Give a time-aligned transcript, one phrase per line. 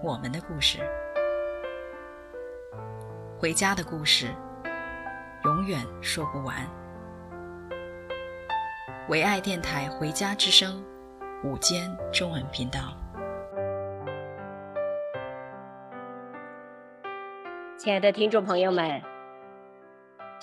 [0.00, 0.78] 我们的故事，
[3.36, 4.28] 回家的故事，
[5.44, 6.54] 永远说不完。
[9.08, 10.80] 唯爱电台《回家之声》
[11.48, 12.96] 午间中文频道，
[17.76, 19.02] 亲爱的听众朋友们，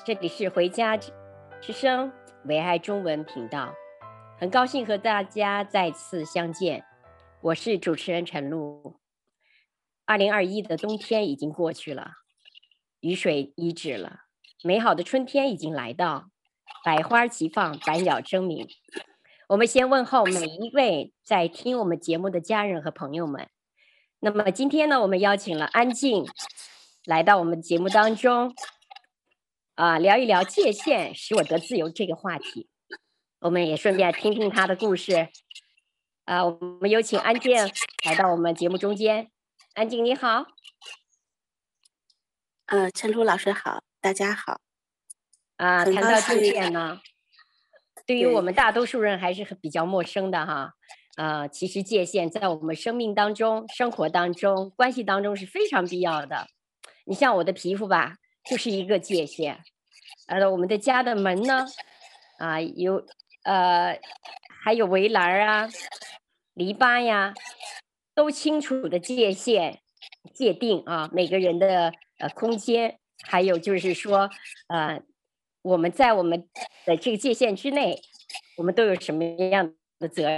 [0.06, 2.09] 这里是《回家之声》
[2.44, 3.73] 唯爱中文频道。
[4.38, 6.84] 很高兴和大家再次相见，
[7.40, 8.94] 我是主持人陈露。
[10.06, 12.11] 二零二一的冬天已经过去了，
[13.00, 14.20] 雨水已止了，
[14.64, 16.30] 美好的春天已经来到，
[16.84, 18.67] 百花齐放，百鸟争鸣。
[19.50, 23.50] 我们先问候每一位在听我们节目的家人和朋友们。
[24.20, 26.25] 那么今天呢，我们邀请了安静
[27.06, 28.53] 来到我们节目当中，
[29.73, 32.69] 啊，聊一聊界限使我得自由这个话题。
[33.40, 35.30] 我们也顺便听听他的故事，
[36.25, 37.56] 啊，我们有请安静
[38.06, 39.31] 来到我们节目中间。
[39.76, 40.45] 安静你好，
[42.68, 44.62] 呃，陈露老师好，大家好。
[45.58, 47.02] 啊，谈到界限呢，
[48.06, 50.75] 对于我们大多数人还是很比较陌生的哈。
[51.18, 56.47] 呃，其实界限在我们生命当中、生活当中、关系当中是非常必要的。
[57.03, 58.16] 你像我的皮肤吧，
[58.50, 59.62] 就是一个界限。
[60.28, 61.66] 呃，我们的家的门呢，
[62.40, 63.06] 啊，有。
[63.44, 64.00] 呃，
[64.63, 65.69] 还有围栏啊、
[66.53, 67.34] 篱笆呀，
[68.16, 69.81] 都清楚的界限
[70.34, 74.30] 界定啊，每个人的呃空间，还有就是说，
[74.70, 75.02] 呃，
[75.62, 76.48] 我们在我们
[76.86, 78.02] 的这个界限之内，
[78.58, 80.30] 我们都有什么样的责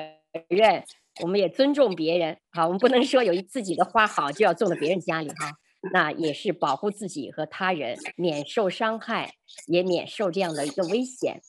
[0.50, 0.84] 任？
[1.22, 5.52] 我们也尊重别人，好，我们不能说有一自己的花好就要种到别人家里哈，
[5.92, 9.34] 那也是保护自己和他人免受伤害，
[9.66, 11.42] 也免受这样的一个危险。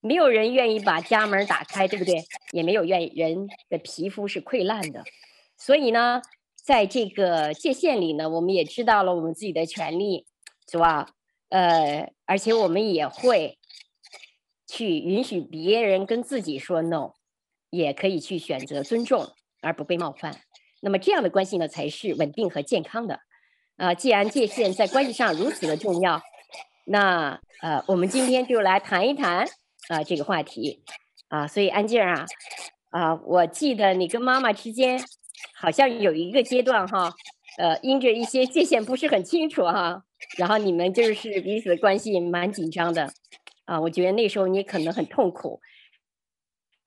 [0.00, 2.24] 没有人愿意把家门打开，对不对？
[2.52, 5.04] 也没有愿意人的皮肤是溃烂的，
[5.60, 6.22] 所以呢，
[6.56, 10.26] 在这个界限里呢，我们也知道了我们自己的权利，
[10.70, 11.10] 是吧？
[11.50, 13.58] 呃，而且我们也会
[14.66, 17.12] 去允许别人跟自己说 no，
[17.68, 19.28] 也可以去选择尊重
[19.60, 20.40] 而不被冒犯。
[20.80, 23.20] 那么这样的关系呢，才是稳定和健康的。
[23.76, 26.20] 呃，既然界限在关系上如此的重要，
[26.86, 29.46] 那呃，我们今天就来谈一谈。
[29.88, 30.84] 啊，这个话题，
[31.28, 32.24] 啊，所以安静啊，
[32.90, 35.02] 啊，我记得你跟妈妈之间
[35.60, 37.12] 好像有一个阶段哈，
[37.58, 40.02] 呃，因着一些界限不是很清楚哈，
[40.38, 43.12] 然后你们就是彼此的关系蛮紧张的，
[43.66, 45.60] 啊，我觉得那时候你可能很痛苦。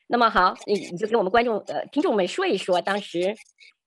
[0.07, 3.35] 那么好，你你就跟我们观众呃听众们说一说当时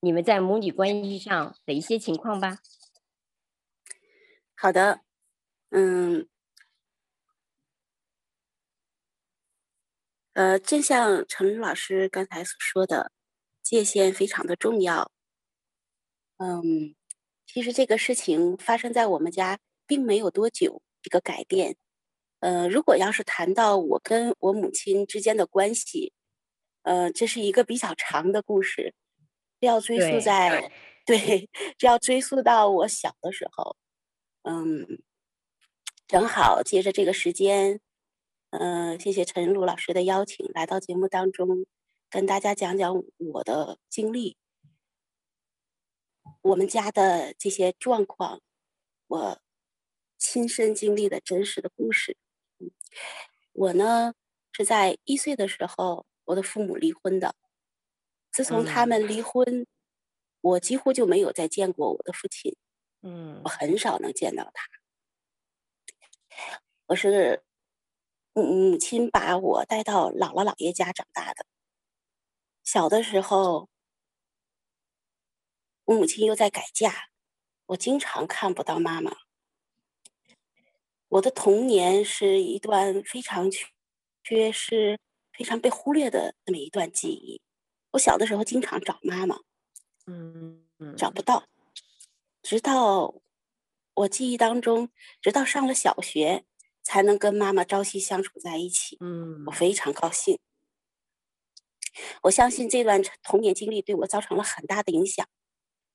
[0.00, 2.58] 你们在母女关系上的一些情况吧。
[4.54, 5.00] 好的，
[5.70, 6.28] 嗯。
[10.34, 13.10] 呃，正像陈老师刚才所说的，
[13.66, 15.10] 界限非常的重要。
[16.36, 16.94] 嗯，
[17.46, 21.76] 其实这个事情发生在我们家并没有多久，一个改变。
[22.38, 26.12] 呃，如果要是谈到我跟我母亲之间的关系，
[26.82, 28.94] 呃，这是一个比较长的故事，
[29.58, 30.70] 要追溯在，
[31.04, 33.76] 对，对，这要追溯到我小的时候。
[34.42, 35.02] 嗯，
[36.06, 37.80] 正好借着这个时间。
[38.50, 41.66] 嗯、呃，谢谢陈露老师的邀请，来到节目当中，
[42.16, 44.38] 跟大家讲讲我的经历，
[46.40, 48.40] 我们家的这些状况，
[49.06, 49.42] 我
[50.16, 52.16] 亲身经历的真实的故事。
[53.52, 54.14] 我呢
[54.50, 57.34] 是在一岁的时候，我的父母离婚的。
[58.32, 59.66] 自从他们离婚，嗯、
[60.40, 62.56] 我几乎就没有再见过我的父亲。
[63.02, 64.66] 嗯，我很少能见到他。
[66.86, 67.42] 我是。
[68.32, 71.46] 母亲把我带到姥姥姥爷家长大的。
[72.66, 73.68] 小的时候，
[75.84, 77.10] 我母亲又在改嫁，
[77.66, 79.18] 我经常看不到妈妈。
[81.06, 83.48] 我的童年是一段非常
[84.24, 84.98] 缺失、
[85.32, 87.40] 非常被忽略的那么一段记忆。
[87.92, 89.38] 我小的时候经常找妈妈，
[90.06, 90.66] 嗯，
[90.96, 91.46] 找不到，
[92.42, 93.14] 直到
[93.94, 94.90] 我记忆当中，
[95.22, 96.44] 直到上了小学。
[96.88, 100.38] 才能跟妈妈朝夕相处在一起，嗯，我非常高兴。
[102.22, 105.26] 我相信这段童年经历对我造成了很大的影响，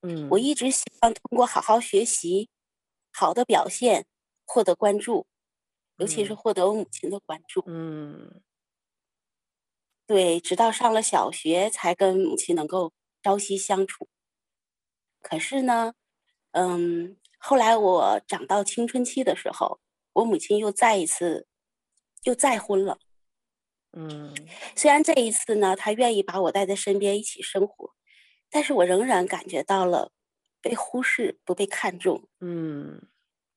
[0.02, 2.48] 嗯，我一直希望通过好好学习、
[3.12, 4.06] 好的表现
[4.44, 5.26] 获得关注，
[5.98, 7.62] 尤其是获得我母亲的关注。
[7.66, 8.42] 嗯，
[10.06, 14.08] 对，直到上了小学才跟母亲能够朝夕相处。
[15.20, 15.94] 可是呢，
[16.50, 19.80] 嗯，后来我长到青春期的时候，
[20.14, 21.46] 我母亲又再一次
[22.24, 22.98] 又再婚了。
[23.92, 24.34] 嗯，
[24.74, 27.92] 虽然这一次呢，他愿意把我带在身边一起生活。
[28.54, 30.12] 但是我仍然感觉到了
[30.60, 32.28] 被忽视、不被看重。
[32.40, 33.00] 嗯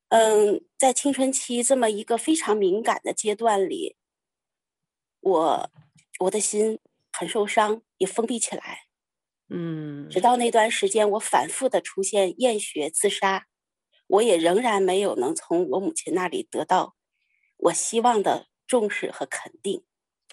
[0.08, 3.96] 嗯，在青春期这么一个非常敏感的阶段里，
[5.20, 5.70] 我
[6.20, 6.78] 我的心
[7.12, 8.86] 很受伤，也封闭起来。
[9.50, 13.46] 嗯，直到那段时间，我反复的出现厌学、自杀，
[14.06, 16.96] 我也仍然没有能从我母亲那里得到
[17.58, 19.84] 我希望的重视和肯定。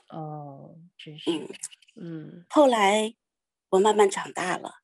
[0.09, 1.49] 哦，真是，嗯
[1.95, 3.15] 嗯，后来。
[3.73, 4.83] 我慢慢长大了，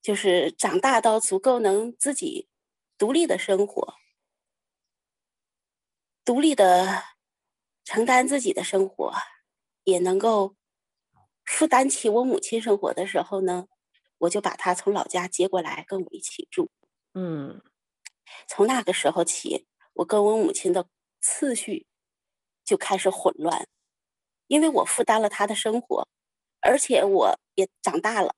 [0.00, 2.48] 就是长大到足够能自己
[2.96, 3.96] 独立的生活，
[6.24, 7.02] 独立的
[7.84, 9.12] 承担自己的生活，
[9.84, 10.56] 也能够
[11.44, 13.68] 负担起我母亲生活的时候呢，
[14.16, 16.70] 我就把她从老家接过来跟我一起住。
[17.12, 17.60] 嗯，
[18.48, 20.88] 从那个时候起，我跟我母亲的
[21.20, 21.86] 次序
[22.64, 23.68] 就开始混乱，
[24.48, 26.08] 因为我负担了他的生活。
[26.62, 28.34] 而且我也长大了，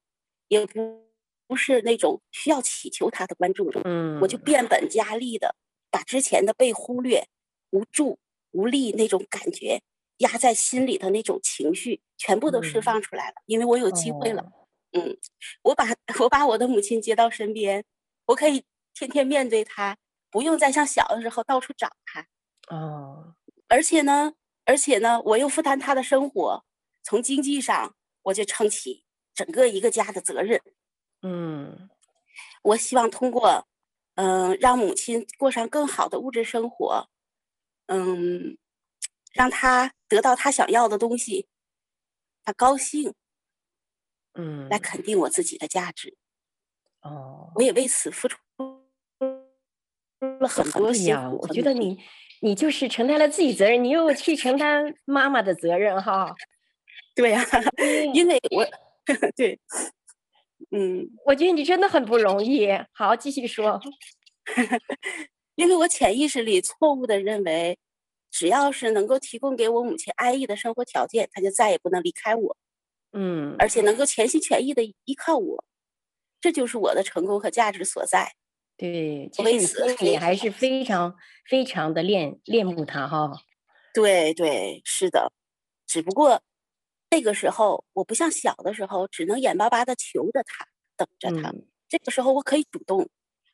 [0.49, 1.09] 也不
[1.47, 5.55] 不是那种需要祈求他的关注，嗯，我就变本加厉的
[5.91, 7.27] 把之前的被忽略、
[7.71, 8.19] 无助、
[8.51, 9.81] 无力那种感觉
[10.19, 13.35] 压在心里的那种情绪，全部都释放出来了。
[13.39, 15.17] 嗯、因为我有机会了，哦、嗯，
[15.63, 15.87] 我把
[16.21, 17.83] 我把我的母亲接到身边，
[18.27, 18.63] 我可以
[18.93, 19.97] 天天面对她，
[20.31, 22.27] 不用再像小的时候到处找她。
[22.69, 23.37] 哦，
[23.69, 24.35] 而且呢，
[24.69, 26.65] 而且呢，我又负担他的生活，
[27.03, 27.97] 从经济上。
[28.23, 30.61] 我就撑起整个一个家的责任，
[31.23, 31.89] 嗯，
[32.63, 33.67] 我希望通过，
[34.17, 37.09] 嗯、呃，让母亲过上更好的物质生活，
[37.87, 38.59] 嗯，
[39.33, 41.49] 让她得到她想要的东西，
[42.45, 43.15] 她高兴，
[44.35, 46.19] 嗯，来肯定我自己的价值，
[47.01, 48.37] 哦，我也为此付出
[50.39, 51.39] 了很多辛苦。
[51.41, 51.99] 我觉得你，
[52.41, 56.35] 你就是承担了自己责任，你又去承担妈妈的责任，哈。
[57.17, 57.61] 对呀、啊，
[58.15, 58.65] 因为我
[59.37, 59.59] 对，
[60.71, 62.69] 嗯，我觉得你真的很不容易。
[62.93, 63.81] 好，继续说。
[65.57, 67.77] 因为我潜意识里错误的认为，
[68.31, 72.57] 只要是能够提供给我母亲安逸的生活条件，她就再也不能离开我。
[73.13, 75.65] 嗯，而且能够全心全意的依靠我，
[76.41, 78.33] 这就是我的成功和价值所在。
[78.79, 81.17] 对，其实你心里还是非常
[81.51, 83.33] 非常的恋恋慕他哈。
[83.93, 85.33] 对对，是的，
[85.87, 86.41] 只不过。
[87.11, 90.67] 那个时候，我不像小的时候，只能眼巴巴的求着他，
[90.97, 91.51] 等着他。
[91.51, 91.67] 嗯。
[91.89, 93.09] 这个时候，我可以主动，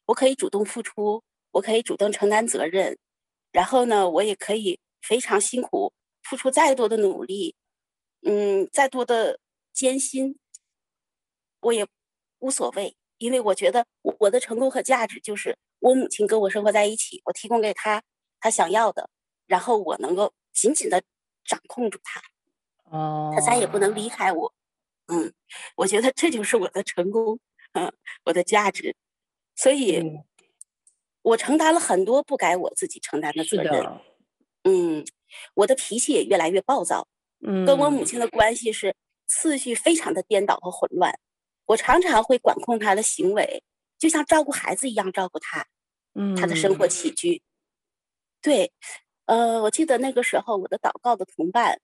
[0.06, 1.22] 我可以主动付出，
[1.52, 2.98] 我可以主动承担责任。
[3.52, 5.92] 然后呢，我也可以非常辛苦，
[6.24, 7.54] 付出再多的努力，
[8.26, 9.38] 嗯，再多的
[9.72, 10.36] 艰辛，
[11.60, 11.86] 我也
[12.40, 13.86] 无所谓，因为我觉得
[14.18, 18.02] 我的成功和价值就是我母亲跟我生活在一起，我提供给她
[18.40, 19.08] 她想要的，
[19.46, 21.02] 然后我能够紧紧的
[21.44, 22.20] 掌控住她。
[22.84, 24.54] 哦，她再也不能离开我，
[25.08, 25.32] 嗯，
[25.76, 27.38] 我觉得这就是我的成功，
[27.72, 27.92] 嗯，
[28.24, 28.94] 我的价值，
[29.56, 30.24] 所以，嗯、
[31.22, 34.00] 我承担了很多不该我自己承担的责任，
[34.64, 35.04] 嗯，
[35.54, 37.08] 我的脾气也越来越暴躁，
[37.40, 38.04] 嗯，跟我母。
[38.04, 38.94] 亲的关系是
[39.26, 41.18] 次序非常的颠倒和混乱，
[41.66, 43.62] 我常常会管控他的行为，
[43.98, 45.66] 就像照顾孩子一样照顾他，
[46.14, 47.42] 嗯，他的生活起居，
[48.42, 48.72] 对，
[49.26, 51.80] 呃，我记得那个时候我的祷告的同伴。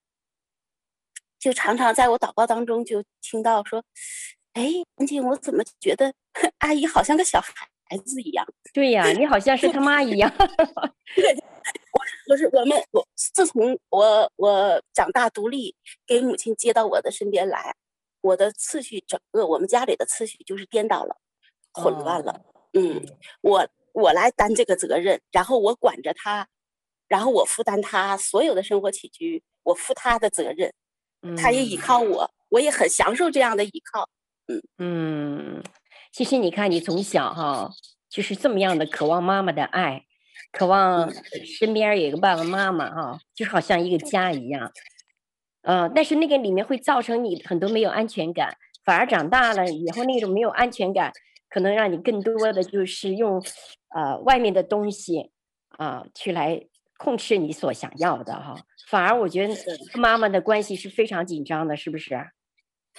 [1.39, 3.83] 就常常在我祷告当中就听到说
[4.53, 6.13] ：“哎，安静，我怎么觉得
[6.59, 10.31] 阿姨好像个小孩子一样？” 对呀，你好像是他妈一样。
[10.37, 11.33] 对，
[11.95, 15.75] 我我是我们我自从我我长大独立，
[16.07, 17.75] 给母亲接到我的身边来，
[18.21, 21.17] 我的次序整个我们家里的次序就是颠倒了，
[21.73, 22.33] 混乱了。
[22.33, 23.05] 哦、嗯，
[23.41, 26.49] 我我来担这个责任，然后我管着他，
[27.09, 30.73] 然后我负担他所有的生活起居，我负他的责任。
[31.37, 34.09] 他也依靠我，嗯，我也很享受这样的依靠。
[34.47, 35.63] 嗯嗯，
[36.13, 37.71] 其实你看，你从小哈
[38.09, 40.07] 就是这么样的渴望妈妈的爱，
[40.51, 41.13] 渴望
[41.59, 44.73] 身边有一个爸爸妈妈哈，就是好像一个家一样。
[45.63, 51.13] 呃，但是那个里面会造成你很多没有安全感，反而长大了以后那种没有安全感，
[51.49, 53.43] 可能让你更多的就是用
[53.95, 55.31] 呃外面的东西
[55.69, 56.67] 啊，呃，去来
[56.99, 58.55] 控制你所想要的哈。
[58.89, 62.19] 反而我觉得和妈妈的关系是非常紧张的，是不是？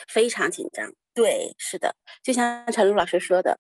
[0.08, 0.94] 非常紧张。
[1.14, 3.60] 对，是的，就像陈露老师说的，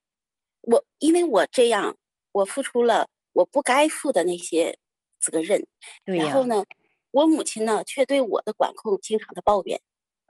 [0.62, 1.98] 我因为我这样，
[2.32, 4.78] 我付出了我不该负的那些
[5.20, 5.68] 责任，
[6.06, 6.64] 对然后呢，
[7.12, 9.80] 我母亲呢却对我的管控经常的抱怨，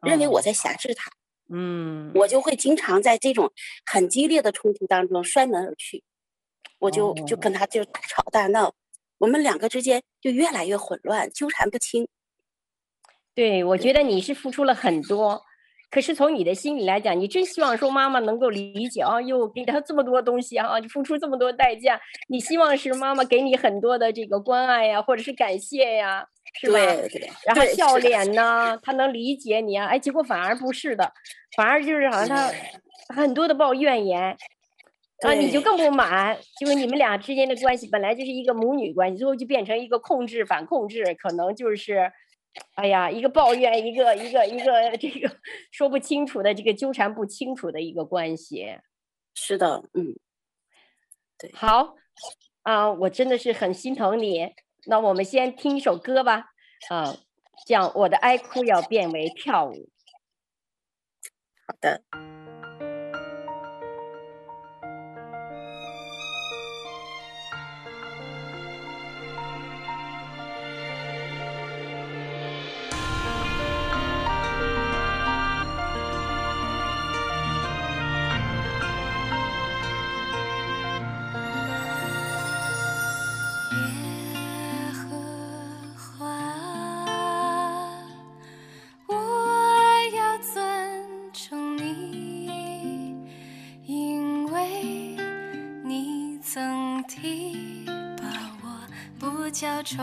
[0.02, 1.12] 认为我在挟制她。
[1.54, 3.52] 嗯，我就会经常在这种
[3.86, 6.02] 很激烈的冲突当中摔门而去，
[6.80, 8.74] 我就就跟他就大吵大闹，
[9.18, 12.08] 我们两个之间就越来越混乱，纠缠不清。
[13.36, 15.42] 对，我觉得你是付出了很多，
[15.90, 26.28] 可是从你的心里来讲，你真希望说妈妈能够理解啊，又给他这么多东西啊，你付出这么多代价，你希望是妈妈给你很多的这个关爱呀，或者是感谢呀。
[26.54, 26.74] 是吧？
[26.74, 29.88] 对对，然后笑脸呢，他能理解你啊？
[29.88, 31.14] 哎，结果反而不是的，
[31.56, 32.28] 反而就是好像
[33.08, 34.38] 他很多的抱怨言
[35.24, 42.12] 啊，你就更不满，就是你们俩之间的关系本来就是一个母女关系，最后就变成一个控制反控制，可能就是，
[42.76, 45.32] 哎呀，一个抱怨，一个一个一个这个
[45.72, 48.78] 说不清楚的这个纠缠不清楚的一个关系。
[49.36, 50.16] 是的，嗯，
[51.38, 51.96] 对，好
[52.64, 54.50] 啊，我真的是很心疼你。
[54.86, 56.52] 那我们先听一首歌吧，
[56.90, 57.16] 啊，
[57.66, 59.90] 讲我的哀哭要变为跳舞。
[61.68, 62.04] 好的。
[99.62, 99.98] 小丑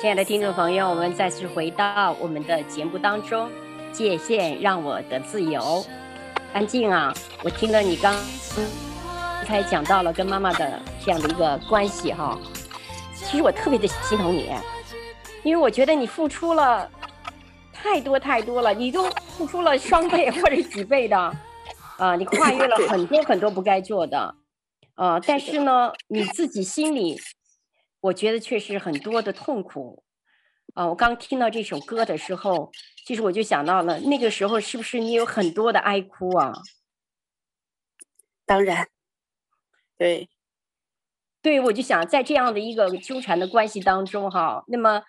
[0.00, 3.50] 亲爱的听众朋友，我们再次回到我们的节目当中，
[3.92, 5.84] 界限让我的自由。
[6.54, 7.12] 安静啊，
[7.44, 8.16] 我听了你刚
[9.44, 12.38] 才讲到了跟妈妈的这样的一个关系哈，
[13.14, 14.48] 其实我特别的心疼你，
[15.42, 16.90] 因为我觉得你付出了
[17.70, 19.04] 太多太多了，你都
[19.36, 21.36] 付出了双倍或者几倍的，
[21.98, 24.34] 啊、你跨越了很多很多不该做的，
[24.94, 27.20] 呃，但是呢，你自己心里。
[28.00, 30.04] 我觉得确实很多的痛苦，
[30.74, 32.72] 啊，我刚听到这首歌的时候，
[33.04, 36.52] 其实我就想到了那个时候是不是你有很多的哀哭啊？
[38.46, 38.88] 当然，
[39.98, 40.28] 对，
[41.42, 45.02] 对，我就想在这样的一个纠缠的关系当中，哈，那么，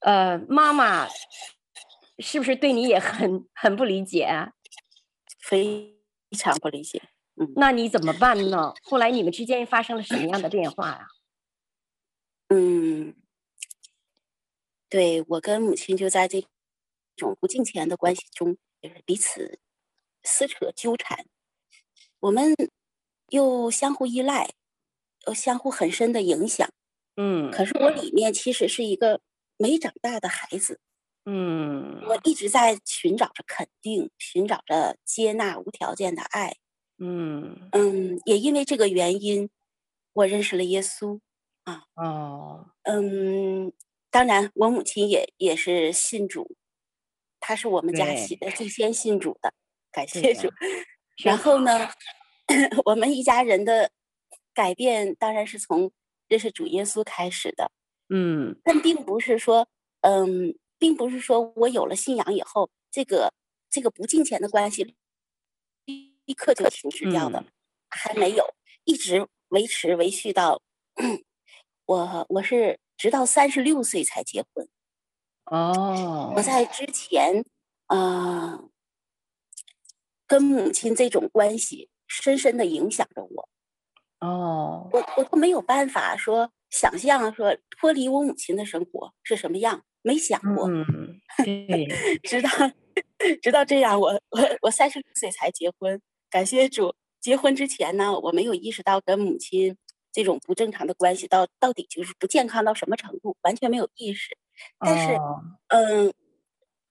[0.00, 1.06] 呃，妈妈
[2.18, 4.28] 是不是对你也很很不理解？
[5.40, 5.94] 非
[6.36, 7.00] 常不理解，
[7.36, 8.74] 嗯，那你怎么办呢？
[8.82, 11.06] 后来你们之间发生了什么样的变化呀？
[12.56, 13.16] 嗯，
[14.88, 16.46] 对，我跟母亲就在这
[17.16, 19.58] 种不敬虔的关系中，就是彼此
[20.22, 21.26] 撕扯纠缠，
[22.20, 22.54] 我们
[23.30, 24.54] 又相互依赖，
[25.26, 26.68] 又相互很深的影响。
[27.16, 29.20] 嗯，可是我里面其实是一个
[29.56, 30.78] 没长大的孩子。
[31.24, 36.58] 嗯，我一直在寻找着肯定，寻找着接纳、无条件的爱。
[36.98, 39.50] 嗯嗯，也因为这个原因，
[40.12, 41.18] 我认识了耶稣。
[41.64, 43.72] 啊哦，嗯，
[44.10, 46.56] 当然，我母亲也也是信主，
[47.40, 49.52] 她是我们家信最先信主的，
[49.90, 50.50] 感谢主。
[51.22, 51.88] 然后呢，
[52.84, 53.90] 我们一家人的
[54.52, 55.90] 改变当然是从
[56.28, 57.70] 认识主耶稣开始的。
[58.10, 59.66] 嗯，但并不是说，
[60.02, 63.32] 嗯，并不是说我有了信仰以后，这个
[63.70, 64.94] 这个不敬虔的关系
[66.26, 67.46] 立刻就停止掉的，嗯、
[67.88, 70.60] 还没有，一直维持维续到。
[71.86, 74.68] 我我是直到三十六岁才结婚，
[75.44, 76.64] 哦，我在。
[76.64, 77.44] 之前，
[77.88, 78.68] 呃，
[80.26, 83.48] 跟母亲这种关系深深的影响着我，
[84.20, 91.20] 哦，我我都没有办法说想象说脱离我母亲的生活是什么样，没想过，嗯，
[92.24, 92.48] 直到
[93.42, 99.76] 直到这样，我我我三十六岁才结婚，感谢主，结婚之前呢，我没有意识到跟母亲。
[100.14, 104.38] 这种不正常的关系到到底就是不健康到什么程度，完全没有意识。
[104.78, 105.16] 但是，
[105.68, 106.14] 嗯、呃，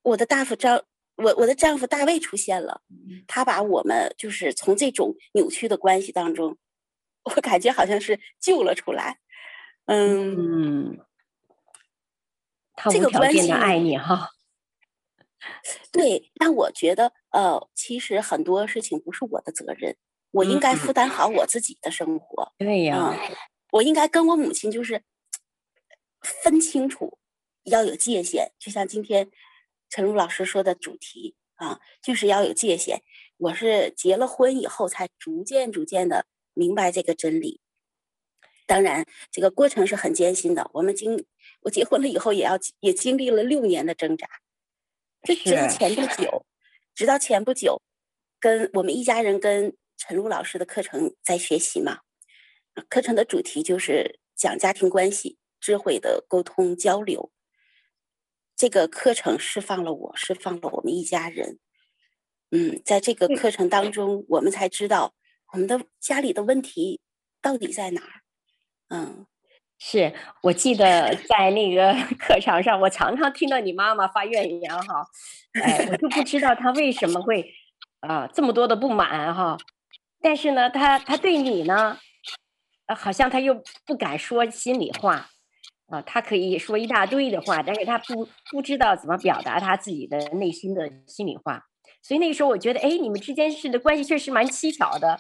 [0.02, 0.84] 我的大夫丈，
[1.16, 2.82] 我我的丈夫大卫出现了，
[3.26, 6.58] 他把我们就是从这种扭曲的关系当中，
[7.24, 9.20] 我感觉好像是救了出来。
[9.86, 11.00] 嗯，嗯，
[12.76, 14.32] 他无条件的爱你哈。
[15.92, 19.96] 对，但我觉得，呃，其实很多事情不是我的责任。
[20.34, 22.54] 我应该负担好我自己的生活。
[22.58, 23.36] 嗯、对呀、嗯，
[23.72, 25.04] 我应该跟我母亲就是
[26.22, 27.19] 分清楚，
[27.65, 28.52] 要有界限。
[28.58, 29.30] 就像今天
[29.89, 33.04] 陈露老师说的主题啊，就是要有界限。
[33.38, 37.62] 我是结了婚以后才逐渐逐渐的明白这个真理。
[38.65, 40.72] 当然，这个过程是很艰辛的。
[40.74, 41.28] 我们经
[41.62, 44.28] 我结婚了以后，也要也经历了六年的挣扎。
[45.22, 46.48] 这直到前不久，
[46.96, 47.80] 直到前不久，
[48.39, 49.78] 跟我们一家人跟。
[50.06, 52.00] 陈露老师的课程在学习嘛？
[52.89, 57.32] 课程的主题就是讲家庭关系、智慧的沟通交流。
[58.54, 61.58] 这个课程释放了我，释放了我们一家人。
[62.52, 65.13] 嗯，在这个课程当中，我们才知道
[65.54, 67.00] 我们的家里的问题
[67.42, 68.24] 到底在哪儿。
[68.89, 69.26] 嗯，
[69.80, 75.08] 是我记得在那个 课堂上，我常常听到你妈妈发怨言哈，
[75.63, 77.54] 哎，我就不知道她为什么会
[78.02, 79.56] 啊这么多的不满哈。
[80.24, 82.00] 但是呢，他他对你呢，
[82.86, 85.30] 呃，好像他又不敢说心里话，
[85.88, 91.66] 啊，他可以说一大堆的话，但是他不不知道怎么表达他自己的内心的心里话，
[92.02, 95.20] 所以那个时候我觉得，哎，你们之间是的关系确实蛮蹊跷的，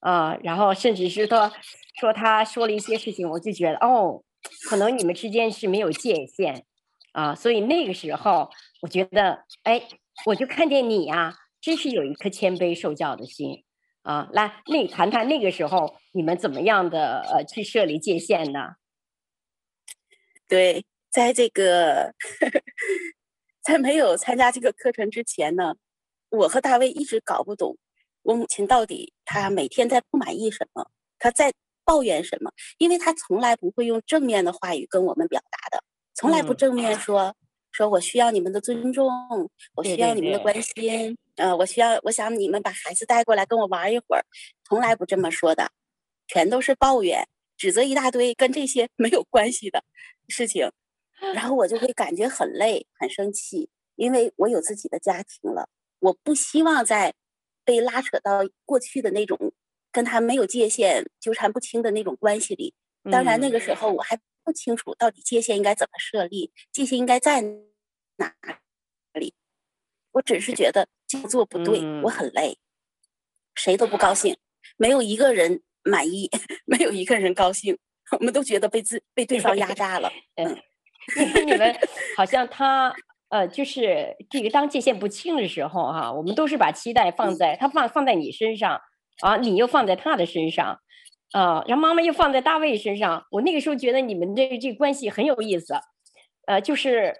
[0.00, 1.52] 啊，然后甚至是说
[2.00, 4.22] 说他说了一些事情，我就觉得，哦，
[4.70, 6.64] 可能你们之间是没有界限，
[7.12, 8.50] 啊，所以那个时候
[8.80, 9.82] 我觉得，哎，
[10.24, 13.64] 我就看见你呀，真是有一颗谦卑受教的心。
[14.02, 18.76] 啊，来，那谈谈那个时候你们怎么样的呃去设立界限呢？
[20.48, 22.62] 对，在这个呵呵
[23.62, 25.74] 在没有参加这个课程之前呢，
[26.30, 27.76] 我和大卫一直搞不懂
[28.22, 31.52] 我母亲到底她每天在不满意什么，她在
[31.84, 35.84] 抱怨什么，因为她从来不会用正面的话语跟我们表达的，
[36.14, 37.20] 从来不正面说。
[37.20, 37.34] 嗯
[37.80, 39.08] 说我需要你们的尊重，
[39.74, 44.24] 我需要你们的关心，对对对呃，我需要，我想你们把孩子带过来跟我玩一会儿，
[44.68, 45.70] 从来不这么说的，
[46.28, 49.82] 全都是抱怨、指责一大堆跟这些 没有关系的
[50.28, 50.70] 事情，
[51.34, 57.14] 然后我就会感觉很累、很生气，因为我有自己的家庭了，我不希望再
[57.64, 59.54] 被拉扯到过去的那种
[59.90, 62.74] 跟他没有界限、纠缠不清的那种关系里。
[63.10, 67.42] 当然，那个时候我还不清楚到底界限应该怎么设立，界限应该在
[68.20, 68.34] 哪
[69.18, 69.34] 里。
[70.12, 72.58] 我只是觉得这样做不对，我很累，
[73.54, 74.36] 谁都不高兴，
[74.76, 76.30] 没有一个人满意，
[76.66, 77.78] 没有一个人高兴，
[78.18, 80.10] 我们都觉得被自被对方压榨了。
[80.36, 80.56] 嗯，
[81.46, 81.76] 你们
[82.16, 82.94] 好像他
[83.28, 88.80] 呃，就是这个当界限不清的时候哈，我们都是把期待放在他放放在你身上
[89.20, 90.80] 啊，你又放在他的身上
[91.30, 93.24] 啊，然后妈妈又放在大卫身上。
[93.30, 95.74] 我那个时候觉得你们这这关系很有意思，
[96.46, 97.14] 呃，就是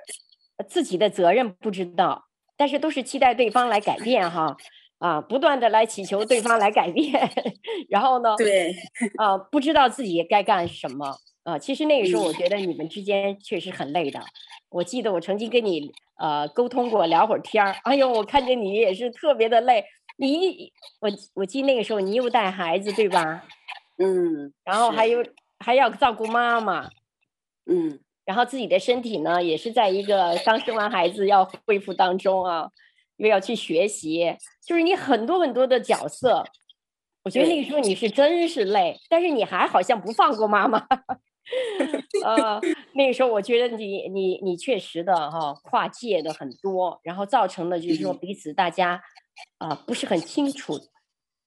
[0.68, 2.26] 自己的责任不知道。
[2.56, 4.54] 但是都是期待对方来改变哈，
[4.98, 7.10] 啊，不断的来祈求对方来改变，
[7.88, 8.76] 然后呢，对，
[9.16, 11.58] 啊，不知道自己该干什么啊。
[11.58, 14.20] 其实那个时候，我觉得你们之间确实很累的。
[14.68, 17.74] 我记得我曾经跟你呃沟通过，聊会儿天儿。
[17.84, 19.82] 哎呦，我看见你也是特别的累。
[20.18, 20.70] 你，
[21.00, 23.46] 我我记得那个时候你又带孩子对吧？
[23.96, 24.52] 嗯。
[24.64, 25.24] 然后还有
[25.60, 26.90] 还要照顾妈妈。
[27.64, 28.00] 嗯。
[28.24, 32.70] 然后自己的身体呢，也是在一个刚生完孩子要恢复当中啊，
[33.16, 36.44] 又要去学习，就是你很多很多的角色。
[37.24, 40.87] 我觉得那个时候你是真是累，但是你还好像不放过妈妈。
[42.24, 42.61] 呃，
[42.94, 49.02] 那个时候我觉得你你你确实的哈、哦、跨界的很多，然后造成的就是说彼此大家
[49.59, 50.78] 啊、呃、不是很清楚。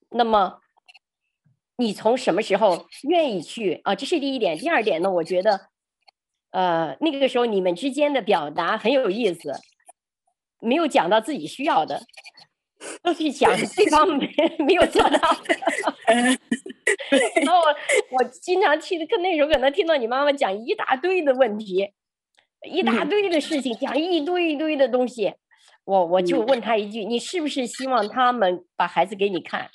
[0.09, 0.59] 那么
[1.77, 3.95] 你从什么时候愿意去啊？
[3.95, 4.57] 这是第一点。
[4.57, 5.72] 第二点呢，我觉得。
[6.53, 9.51] 呃，那个时候你们之间的表达很有意思，
[10.61, 11.99] 没有讲到自己需要的，
[13.01, 14.31] 都去讲对方没
[14.65, 15.55] 没有做到的。
[17.43, 17.75] 然后我
[18.11, 21.91] 我经常听，跟那时候可能听到你妈妈讲一大堆的问题，
[22.69, 25.33] 一大堆的事情，讲一堆一堆的东西。
[25.85, 29.69] 我我就问他一句：“你是不是希望他们把孩子给你看？”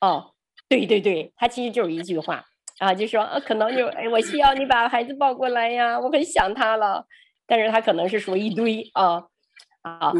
[0.00, 0.32] 哦，
[0.68, 2.46] 对对对，他其实就是一句话。
[2.80, 7.06] 啊，就说啊，可能就哎，我需要你把孩子抱过来呀，我很想他了。
[7.46, 9.22] 但是他可能是说一堆啊
[9.82, 10.12] 啊，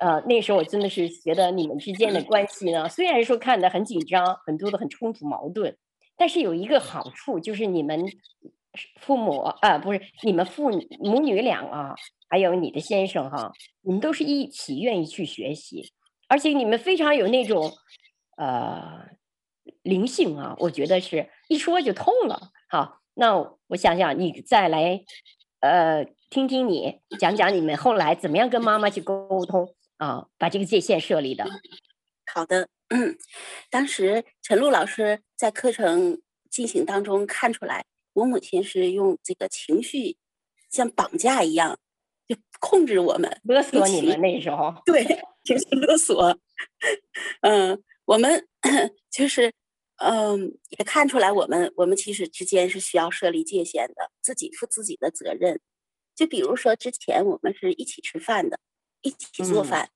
[0.00, 5.76] 呃，那时候我真的是觉得你们之间的关系呢，虽然说看得很紧张，很多的很冲突矛盾，
[6.16, 8.04] 但是有一个好处就是你们
[9.00, 11.94] 父母啊，不是你们父母女俩啊，
[12.28, 15.92] 还有你的先生哈、啊，你们都是一起愿意去学习，
[16.26, 17.70] 而且你们非常有那种
[18.36, 19.19] 呃。
[19.82, 22.50] 灵性啊，我觉得是一说就通了。
[22.68, 23.36] 好，那
[23.68, 25.02] 我想想，你再来，
[25.60, 31.44] 呃，听听你讲讲你们后来怎么样跟妈妈去沟通啊，把这个界限设立的。
[32.32, 33.16] 好的，嗯，
[33.70, 36.20] 当时陈露老师在课程
[36.50, 40.16] 进行当中看出来，我母亲是用这个情绪
[40.70, 41.78] 像绑架一样，
[42.28, 44.74] 就控制我们，勒索你们那时候。
[44.86, 45.04] 对，
[45.42, 46.38] 情绪勒索。
[47.42, 48.48] 嗯，我们
[49.10, 49.52] 就是。
[50.02, 55.60] 嗯，也看出来我们我们其实之间是需要设立界限的，自己负自己的责任。
[56.14, 58.58] 就比如说之前我们是一起吃饭的，
[59.02, 59.90] 一起做饭，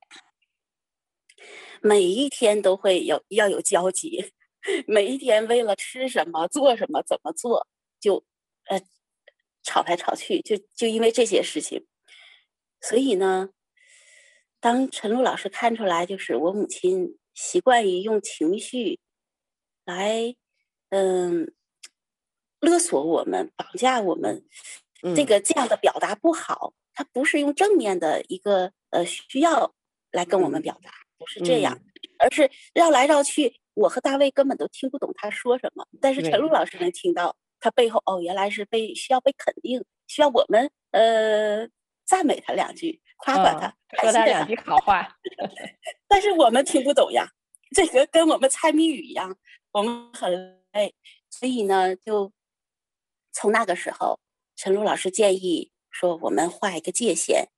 [1.38, 1.48] 嗯、
[1.80, 4.30] 每一天都会有要有交集，
[4.86, 7.66] 每一天为了吃什么、做什么、怎么做，
[7.98, 8.22] 就
[8.68, 8.78] 呃
[9.62, 11.86] 吵来吵去，就就因为这些事情。
[12.82, 13.48] 所以呢，
[14.60, 19.00] 当陈露老师看出来，就是我母亲习惯于用情绪。
[19.84, 20.34] 来，
[20.88, 21.52] 嗯，
[22.60, 24.46] 勒索我们，绑架我们，
[25.14, 26.72] 这个这样的表达不好。
[26.94, 29.74] 他不是用正面的一个呃需要
[30.12, 31.78] 来跟我们表达，不是这样，
[32.20, 33.60] 而是绕来绕去。
[33.74, 41.68] 我和大卫根本都听不懂他说什么，但是陈露老师能听到他背后哦，原来是被需要被肯定，需要我们呃
[42.04, 45.16] 赞美他两句，夸夸他，说他两句好话。
[46.08, 47.30] 但是我们听不懂呀，
[47.74, 49.36] 这个跟我们猜谜语一样。
[49.72, 50.94] 我们很累，
[51.30, 52.32] 所以呢，就
[53.32, 54.20] 从那个时候，
[54.54, 57.48] 陈露老师建议说，我们画一个界限，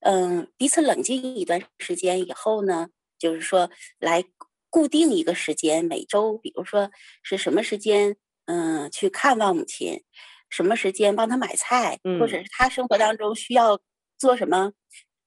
[0.00, 4.24] 嗯，彼此冷静一段时间以后呢，就是说来
[4.68, 6.90] 固定一个时间，每周，比如说
[7.22, 10.02] 是什么时间，嗯，去看望母亲，
[10.50, 13.80] 什么时间帮他买菜，或者是他生活当中需要
[14.22, 14.72] 做什么，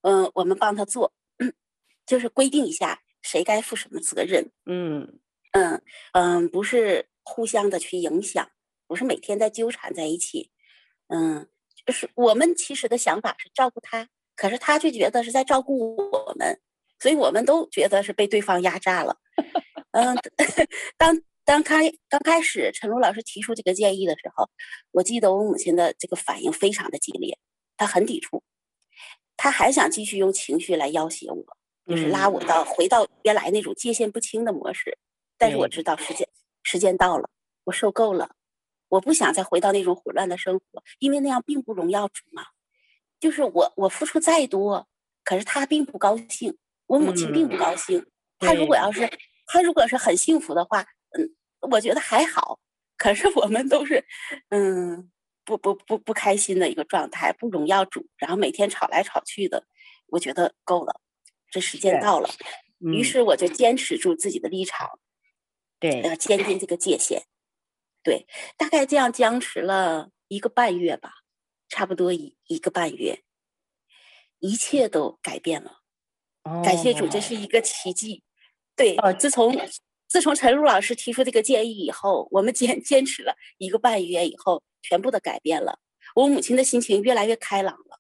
[0.04, 1.12] 嗯，我们帮他做，
[2.08, 5.20] 就是规定一下谁该负什么责任，嗯。
[5.52, 5.82] 嗯
[6.14, 8.50] 嗯，不是互相的去影响，
[8.88, 10.52] 不是每天在纠缠在一起。
[11.08, 11.48] 嗯，
[11.86, 16.60] 就是我们其实的想法是照顾他，可是他却觉得是在照顾我们，
[17.00, 19.18] 所以我们都觉得是被对方压榨了。
[19.92, 20.18] 嗯，
[20.98, 24.50] 当当开刚开始陈露老师提出这个建议的时候，
[24.92, 27.38] 我记得我母亲的这个反应非常的激烈，
[27.78, 28.44] 她很抵触，
[29.38, 34.98] 他还想继续用情绪来要挟我，就是拉我到回到原来那种界限不清的模式。
[35.38, 36.28] 但是我知道时间
[36.64, 37.30] 时间到了，
[37.66, 38.36] 我受够了，
[38.88, 42.46] 我不想再回到那种混乱的生活，因为那样并不荣耀主嘛。
[43.20, 44.88] 就是我我付出再多，
[45.24, 48.06] 可是他并不高兴，我母亲并不高兴。
[48.40, 49.10] 他如果要是
[49.48, 50.86] 他如果是很幸福的话，
[51.18, 51.36] 嗯，
[51.72, 52.60] 我觉得还好。
[52.98, 54.06] 可是我们都是，
[54.50, 55.12] 嗯，
[55.46, 59.66] 不不不不开心的一个状态，不荣耀主，然后每天吵来吵去的，
[60.08, 61.00] 我觉得够了，
[61.52, 62.30] 这时间到了，
[62.80, 65.00] 嗯、于是我就坚持住自己的立场，
[65.80, 67.24] 对，要坚定这个界限，
[68.04, 68.26] 对，
[68.58, 71.14] 大概这样僵持了一个半月吧，
[71.70, 73.24] 差不多一一个半月，
[74.40, 75.82] 一切都改变了，
[76.44, 78.24] 哦、感谢主，这是一个奇迹，
[78.76, 79.56] 对，哦，自从。
[80.08, 85.80] 自从陈露老师提出这个建议以后，我们坚坚持了一个半月以后，全部的改变了。
[86.16, 88.00] 我母亲的心情越来越开朗了，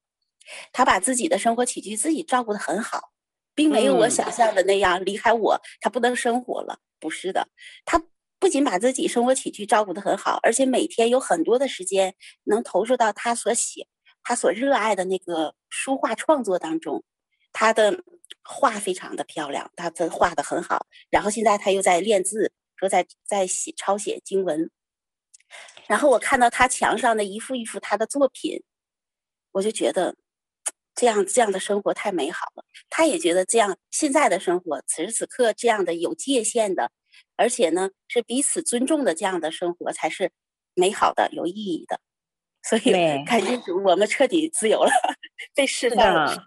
[0.72, 3.12] 她把自己的生活起居自己照顾得很好，
[3.56, 6.80] 并没有我想象的那样离开我，她不能生活了。
[7.00, 7.48] 不是的，
[7.86, 8.02] 她
[8.40, 13.88] 不仅把自己生活起居照顾得很好，而且每天有很多的时间能投入到她所写、
[14.24, 17.04] 她所热爱的那个书画创作当中，
[17.52, 18.04] 她的。
[18.48, 20.86] 画非常的漂亮，她的画的很好。
[21.10, 24.70] 然后现在她又在练字，说在在写抄写经文。
[25.88, 28.64] 然后我看到他墙上的一幅一幅他的作品，
[29.52, 30.16] 我就觉得
[30.96, 32.64] 这样这样的生活太美好了。
[32.90, 36.92] 他也觉得这样现在的生活，此时此刻这样的有界限的，
[37.36, 40.32] 而且呢是彼此尊重的这样的生活才是
[40.74, 42.00] 美好的、有意义的。
[42.68, 42.92] 所以
[43.26, 44.90] 感谢主，我们彻底自由了，
[45.54, 46.44] 被释放了。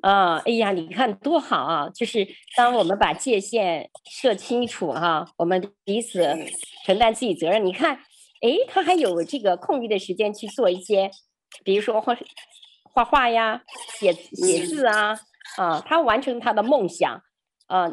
[0.00, 1.90] 啊， 哎呀，你看多好啊！
[1.90, 6.34] 就是当我们把界限设清楚哈、啊，我们彼此
[6.86, 7.62] 承担自己责任。
[7.62, 8.00] 你看，
[8.40, 11.10] 哎，他还有这个空余的时间去做一些，
[11.64, 12.16] 比如说画
[12.92, 13.62] 画画呀、
[13.98, 15.18] 写写字啊，
[15.56, 17.22] 啊，他完成他的梦想。
[17.66, 17.88] 啊，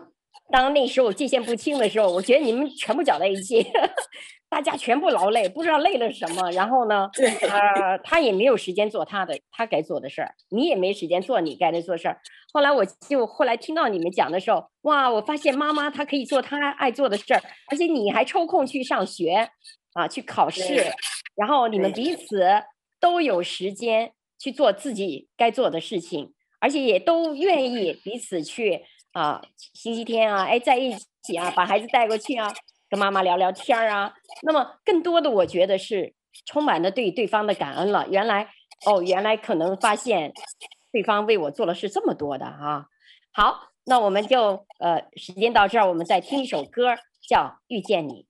[0.52, 3.66] 当那时候界限不清的时候，我觉得你们全部搅在一起。
[4.50, 6.50] 大家全部劳累，不知道累了什么。
[6.52, 7.10] 然后呢，
[7.50, 12.22] 呃，他也没有时间做他的他该做的事儿，你也没时间做你该的做事儿。
[12.54, 19.50] 后来我就后来听到你们讲的时候，哇，我发现妈妈她可以做她爱做的事儿，而且你还抽空去上学
[19.98, 20.94] 啊，去考试，
[21.36, 22.44] 然后你们彼此
[23.00, 29.42] 都有时间去做自己该做的事情，而且也都愿意彼此去啊，
[29.74, 32.54] 星期天啊，哎，在一起啊，把孩子带过去啊。
[32.90, 36.14] 跟妈妈聊聊天儿啊，那么更多的我觉得是
[36.46, 38.08] 充满了对对方的感恩了。
[38.10, 38.48] 原来
[38.86, 40.32] 哦，原来可能发现
[40.94, 42.86] 对方为我做了是这么多的啊。
[43.34, 46.96] 好，那我们就呃，时间到这儿，我们再听一首歌，
[47.28, 48.24] 叫《遇见你》。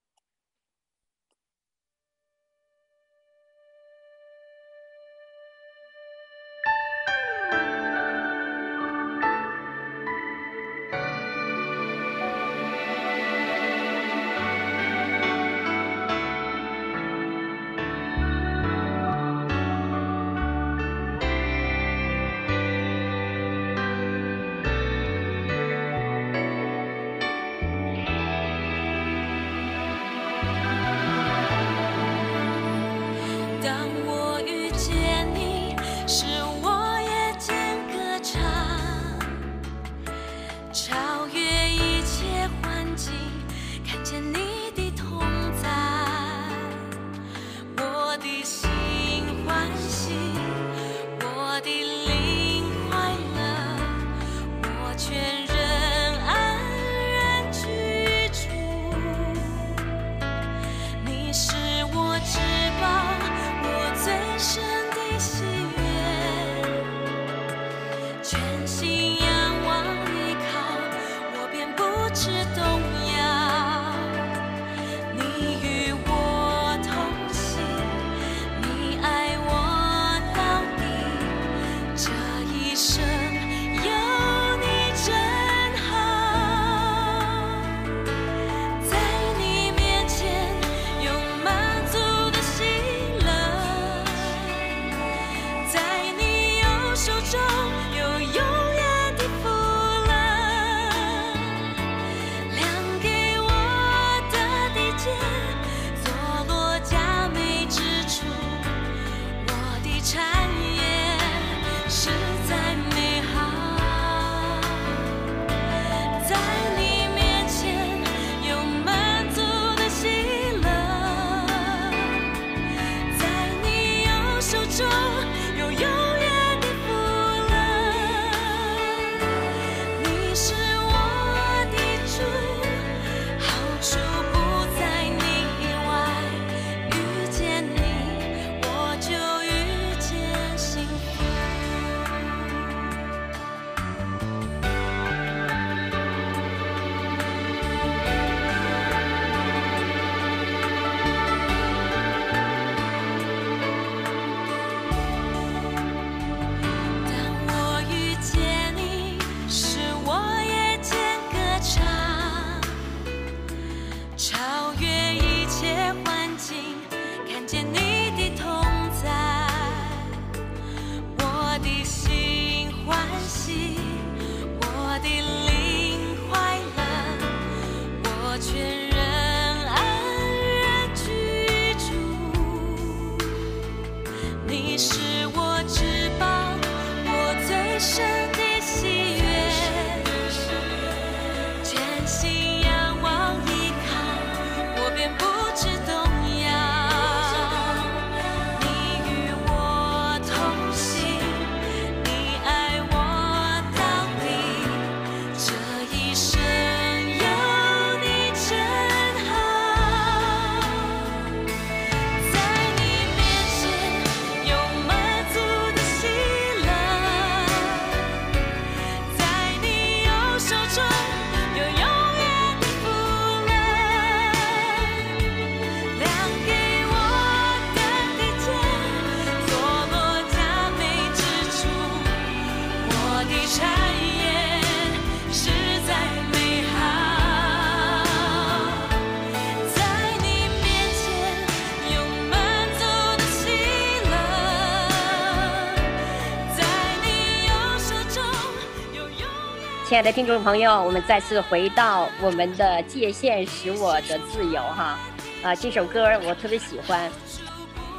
[249.87, 254.99] 亲爱的听众朋友，我们再次回到我们的界限使我的自由哈
[255.41, 255.55] 啊！
[255.55, 257.09] 这首歌我特别喜欢。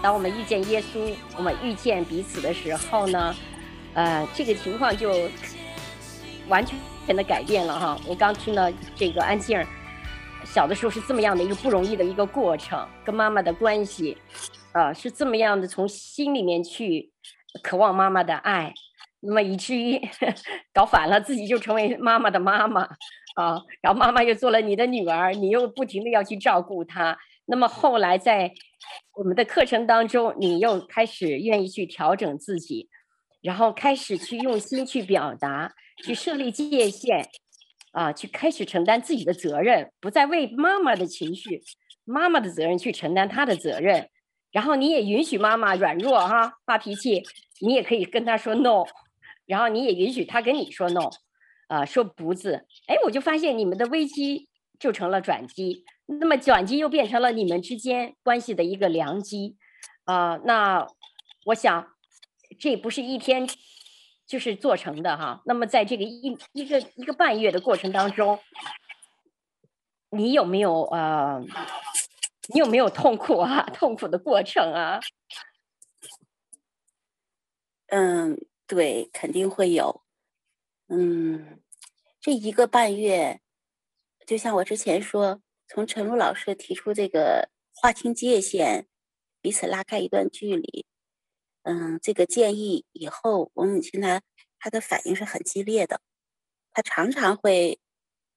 [0.02, 3.34] 当我们遇见耶稣，我们遇见彼此的时候呢，
[3.94, 5.30] 呃，这个情况就
[6.48, 6.62] 完
[7.06, 7.98] 全的改变了哈。
[8.06, 9.58] 我刚听了这个安静
[10.44, 14.14] 小的时候是这么样的一个不容易的一个过程，跟妈妈的关系
[14.72, 17.10] 啊、呃、是这么样的，从心里面去
[17.62, 18.74] 渴望妈妈的爱。
[19.20, 20.00] 那么以至于
[20.72, 22.82] 搞反了，自己就成为妈妈的妈妈
[23.34, 27.18] 啊，然后妈妈又做了你的女儿，你又不停的要去照顾她。
[27.46, 28.52] 那么后来在
[29.14, 32.88] 我们的课程当中，你又开始愿意去调整自己，
[33.40, 35.72] 然后开始去用心去表达，
[36.04, 37.26] 去设立界限，
[37.92, 41.62] 啊，去开始承担自己的责任，不再为妈妈的情绪、
[42.04, 44.08] 妈妈的责任去承担她的责任。
[44.52, 47.22] 然后你也允许妈妈软弱哈，发脾气，
[47.60, 48.84] 你也可以跟她说 no。
[49.48, 51.08] 然后你也允许他跟你说 no，
[51.68, 54.46] 啊、说不字，哎，我就发现你们的危机
[54.78, 59.56] 就成了转机，那么转机又变成了你们之间关系的一个良机，
[60.04, 60.86] 啊、那
[61.46, 61.94] 我想
[62.60, 63.48] 这不是一天
[64.26, 65.40] 就是做成的哈。
[65.46, 68.38] 那么在这个一一个一个半月的过程当中，
[70.10, 71.42] 你有没有呃，
[72.52, 73.62] 你有没有痛苦啊？
[73.72, 75.00] 痛苦的过程啊？
[77.88, 78.38] 嗯。
[78.68, 80.02] 对，肯定会有。
[80.88, 81.60] 嗯，
[82.20, 83.40] 这一个半月，
[84.26, 88.86] 就像我之前说，从陈露老师提出这个划清界限，
[89.40, 90.86] 彼此拉开一段距离，
[91.62, 94.20] 嗯，这个建议以后，我母亲呢，
[94.58, 96.02] 她的反应是很激烈的，
[96.72, 97.80] 她常常会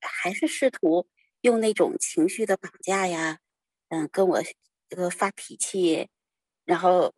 [0.01, 1.07] 还是试图
[1.41, 3.39] 用那种情绪的绑架呀，
[3.89, 4.41] 嗯，跟我
[4.89, 6.07] 这个发脾气，
[6.65, 7.13] 然后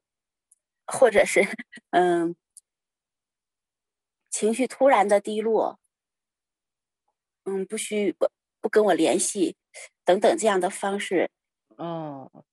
[0.88, 1.43] 或者是
[1.91, 2.36] 嗯。
[4.34, 5.80] 情绪突然的低落，
[7.44, 8.28] 嗯，不需不
[8.60, 9.56] 不跟我联系，
[10.04, 11.30] 等等这样的方式，
[11.78, 12.44] 哦，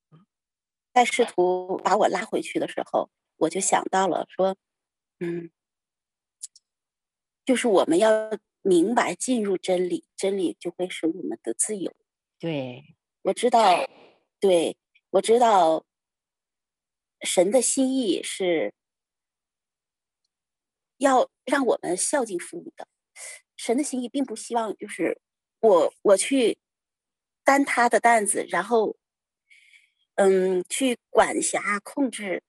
[0.92, 3.08] 在试图把我拉回去的时候，
[3.38, 4.58] 我就想到了说，
[5.20, 5.50] 嗯，
[7.46, 8.10] 就是我们要
[8.60, 11.90] 明白进入真理，真理就会使我们的自由。
[12.38, 13.88] 对，我知道，
[14.38, 14.76] 对，
[15.12, 15.86] 我知道，
[17.22, 18.74] 神的心意是。
[21.00, 22.88] 要让我们孝敬父母的，
[23.56, 25.20] 神的心意并不希望就是
[25.60, 26.58] 我我去
[27.44, 28.96] 担他的担子，然后
[30.14, 32.42] 嗯去管辖控制，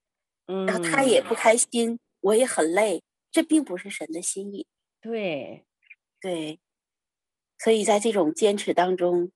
[0.45, 4.67] 然后他也不开心，我也很累，这并不是神的心意。
[5.01, 5.65] 对，
[6.21, 6.59] 对，
[7.57, 9.31] 所以在这种坚持当中，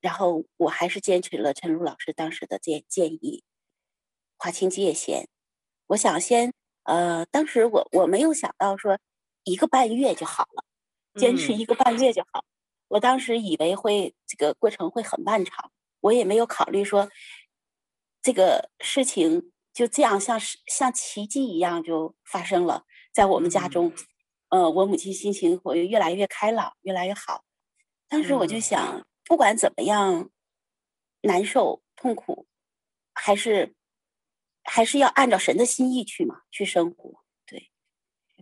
[0.00, 3.44] 然后我还是坚持了陈如老师当时的建建议，
[4.36, 5.28] 划清界限。
[5.86, 6.52] 我想先。
[6.86, 8.98] 呃，当时我我没有想到说
[9.44, 10.64] 一个半月就好了，
[11.20, 12.40] 坚持一个半月就好。
[12.40, 12.48] 嗯。
[12.88, 17.10] 我当时以为会这个过程会很漫长，我也没有考虑说
[18.22, 23.92] 这个事情就这样像是像奇迹一样就发生了在我们家中。
[24.48, 27.44] 呃，我母亲心情会越来越开朗，越来越好。
[28.08, 30.30] 当时我就想，不管怎么样
[31.22, 32.46] 难受痛苦，
[33.12, 33.75] 还是。
[34.66, 37.20] 还是要按照神的心意去嘛，去生活。
[37.46, 37.70] 对，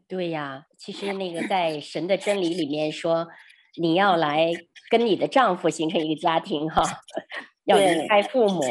[0.09, 0.67] 对呀。
[0.79, 3.29] 其实那个在神的真理里面说，
[3.77, 4.53] 你要来
[4.91, 6.83] 跟你的丈夫形成一个家庭哈，
[7.65, 8.63] 要离开父母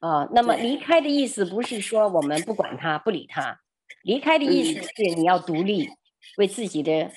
[0.00, 0.30] 啊、呃。
[0.34, 3.60] 那么离开的意思不是说我们不管他不理他，
[4.02, 5.88] 离开的意思是你要独立，
[6.36, 7.10] 为自己的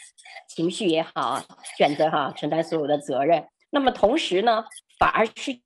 [0.48, 1.44] 情绪也好
[1.78, 3.48] 选择哈，承担所有的责任。
[3.70, 4.66] 那么同时呢，
[5.00, 5.62] 反而是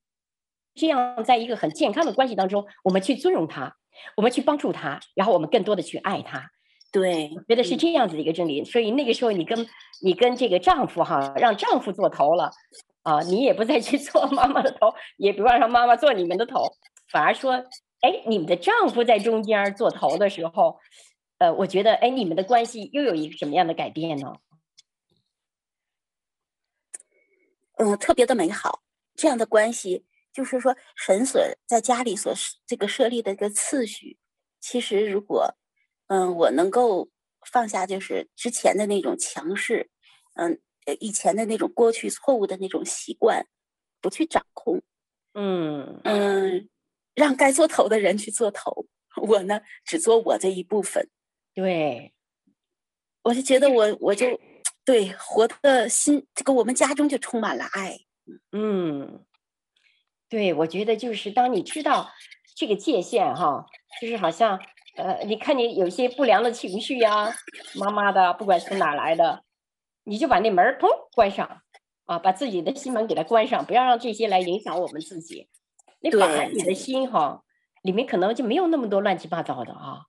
[0.75, 3.75] 这样，在一个很健康的关系当中，我们去尊重他。
[4.15, 6.51] 我们去帮助他，然后我们更多的去爱他，
[6.91, 8.63] 对，我觉得是这样子的一个真理。
[8.63, 9.67] 所以那个时候，你跟
[10.01, 12.51] 你跟这个丈夫哈，让丈夫做头了
[13.03, 16.71] 啊，你也不再去 做妈妈的头，也不要让妈妈做你们的头，
[17.11, 17.53] 反而说，
[18.01, 20.79] 哎，你们的丈夫在中间做头的时候，
[21.37, 24.33] 呃，我觉得，哎，你们的关系又有一个什么样的改变呢？
[27.77, 28.81] 嗯，特别的美好。
[29.17, 30.03] 这样的关系，
[30.35, 32.33] 就是说，神所在家里所
[32.67, 34.17] 这个设立的一个次序，
[34.59, 35.55] 其实如果，
[36.07, 37.09] 嗯，我能够
[37.49, 39.89] 放下，就是之前的那种强势，
[40.35, 40.59] 嗯，
[40.99, 43.47] 以前的那种过去错误的那种习惯，
[44.01, 44.81] 不去掌控，
[45.33, 46.69] 嗯嗯，
[47.13, 51.09] 让该做头的人去做头，我呢，只做我这一部分。
[51.53, 52.13] 对，
[53.23, 54.37] 我就觉得我我就
[54.83, 57.97] 对活的心，这个我们家中就充满了爱。
[58.51, 59.25] 嗯，
[60.35, 62.11] 对，我觉得就是当你知道
[62.57, 63.65] 这个界限哈，
[64.01, 64.59] 就是好像
[64.97, 67.33] 呃，你看你有些不良的情绪呀，
[67.75, 69.45] 妈妈的不管从哪来的，
[70.03, 71.61] 你就把那门砰关上
[72.03, 75.47] 啊，把自己的心门给它关上，不要让这些来影响我们自己。
[76.01, 77.41] 你反而你的心哈，
[77.83, 80.01] 里面可能就没有那么多乱七八糟的啊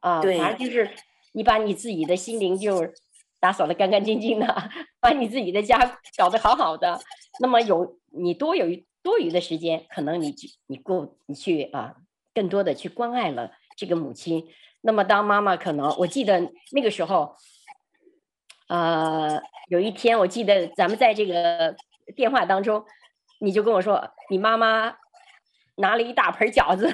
[0.00, 0.90] 啊，反正就是
[1.32, 2.92] 你把你自己的心灵就。
[3.40, 4.46] 打扫的干干净净的，
[5.02, 7.00] 把你自己的家搞得好好的。
[7.40, 8.66] 那么有你多有
[9.02, 11.96] 多余的时间，可能你去你过你去啊，
[12.32, 14.48] 更多的去关爱了这个母亲。
[14.80, 17.34] 那么当妈妈可能，我记得那个时候，
[18.68, 21.74] 呃，有一天我记得咱们在这个
[22.16, 22.84] 电话当中，
[23.40, 24.96] 你就跟我说，你妈妈
[25.76, 26.92] 拿了一大盆饺子，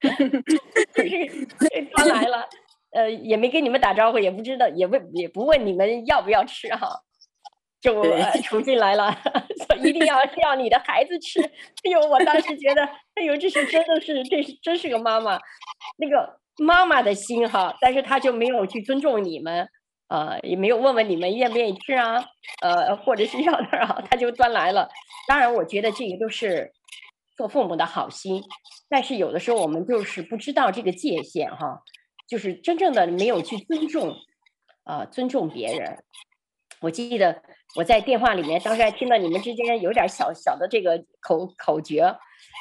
[1.96, 2.48] 端来了。
[2.94, 7.00] 呃，也没跟你们打招呼，也不知道，也问，也不问你们要不要吃哈，
[7.82, 8.00] 就
[8.44, 9.12] 冲进来了，
[9.66, 11.42] 说一定要 要你的孩子吃。
[11.42, 12.82] 哎呦，我当时觉得，
[13.14, 15.38] 哎呦，这是真的是，这是真是个妈妈，
[15.98, 19.68] 那个妈妈的心哈，但是他就没有去尊重你们，
[20.08, 22.24] 呃，也没有问问你们愿不愿意吃啊，
[22.62, 24.88] 呃，或者是要的啊，他就端来了。
[25.26, 26.72] 当然，我觉得这个都是
[27.36, 28.40] 做父母的好心，
[28.88, 31.82] 但是有的时候我们就是不知道这个界限哈。
[32.28, 34.12] 就是真正的没有去尊重，
[34.84, 36.02] 啊、呃，尊重别人。
[36.82, 37.42] 我记得
[37.76, 42.14] 我在电话里面，当时还听到你们之间有点小小的这个口口诀，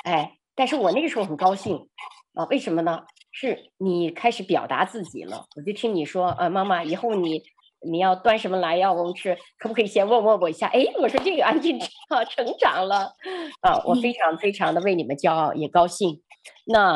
[0.05, 1.89] 哎，但是我那个时候很高兴，
[2.33, 3.03] 啊，为什么呢？
[3.31, 5.45] 是你开始表达自己了。
[5.55, 7.41] 我就听你说，啊，妈妈，以后你
[7.89, 10.67] 你要端什么来要我们吃，可不可以先问问我一下？
[10.67, 13.13] 哎，我说这个安静 啊，成长了，
[13.61, 16.21] 啊，我非常非常的为你们骄傲，也高兴。
[16.65, 16.93] 那，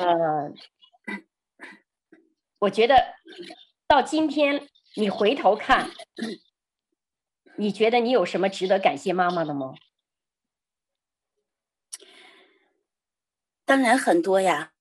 [0.00, 0.52] 呃。
[2.58, 2.96] 我觉得
[3.86, 4.66] 到今天
[4.96, 5.90] 你回头看，
[7.58, 9.74] 你觉得你有什么值得感谢妈妈的吗？
[13.64, 14.72] 当然很多呀。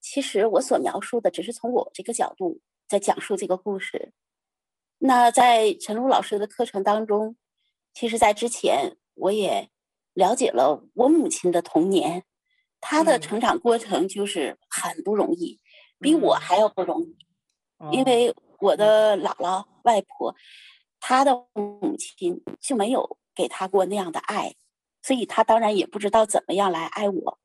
[0.00, 4.12] 其实我所描述的只是从我这个角度在讲述这个故事。
[4.98, 7.36] 那在陈露老师的课程当中，
[7.94, 9.70] 其实，在之前我也
[10.12, 12.24] 了解了我母亲的童年，
[12.80, 15.60] 她的成长过程就是很不容易。
[15.98, 17.16] 比我还要不容易，
[17.92, 20.34] 因为我的姥姥、外婆，
[21.04, 24.54] 她的母亲就没有给他过那样的爱，
[25.02, 27.38] 所以他当然也不知道怎么样来爱我。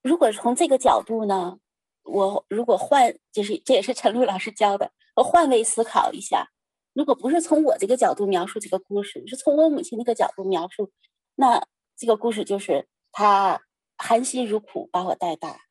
[0.00, 1.58] 如果从这个角度呢，
[2.04, 6.52] 我如果换，就是这也是陈露老师教的，我换位思考一下，
[6.92, 10.92] 如果不是从我这个角度描述这个故事，是从我母亲那个角度描述，
[11.34, 13.60] 那这个故事就是她
[13.98, 15.62] 含辛茹苦把我带大。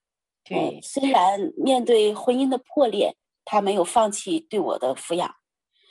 [0.43, 3.15] 对，虽然面对婚姻的破裂，
[3.45, 5.33] 他没有放弃对我的抚养，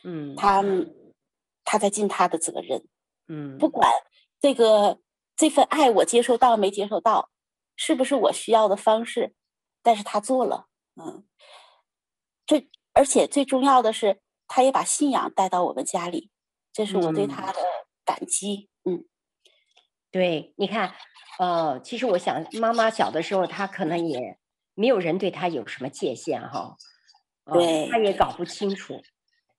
[0.05, 0.63] 嗯，他
[1.65, 2.85] 他在尽他的责任，
[3.29, 3.91] 嗯，不管
[4.41, 5.01] 这个
[5.37, 7.31] 这份爱我接受到没接受到，
[7.77, 9.35] 是不是我需要的方式，
[9.83, 11.25] 但是他做了，嗯，
[12.47, 16.31] 最而且最重要的是，他也把信仰带到我们家里，
[16.73, 17.59] 这是我对他的
[18.05, 19.05] 感激，嗯，嗯
[20.11, 20.95] 对，你看，
[21.39, 24.39] 呃，其实我想，妈妈小的时候，她可能也。
[24.75, 26.79] 没有人对她有什么界限哈，
[27.53, 29.03] 对，他也搞不清楚，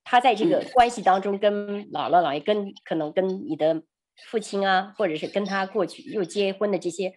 [0.03, 3.83] 他在这个关系当中跟姥姥姥爷，跟可能跟你的
[4.27, 7.13] 父亲啊，或者是跟他过去又结婚的这些，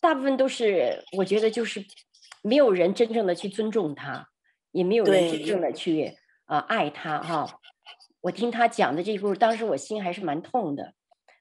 [0.00, 1.84] 大部分都是我觉得就是
[2.42, 4.28] 没有人真正的去尊重他，
[4.70, 7.60] 也没有人真正的去啊、呃、爱他哈。
[8.20, 10.94] 我听他讲的这个故事，当时我心还是蛮痛的。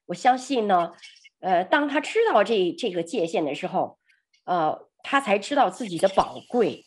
[0.06, 0.94] 我相信呢，
[1.40, 4.00] 呃，当他知道这这个界限的时候，
[4.46, 4.90] 呃。
[5.06, 6.86] 他才知道自己的宝贵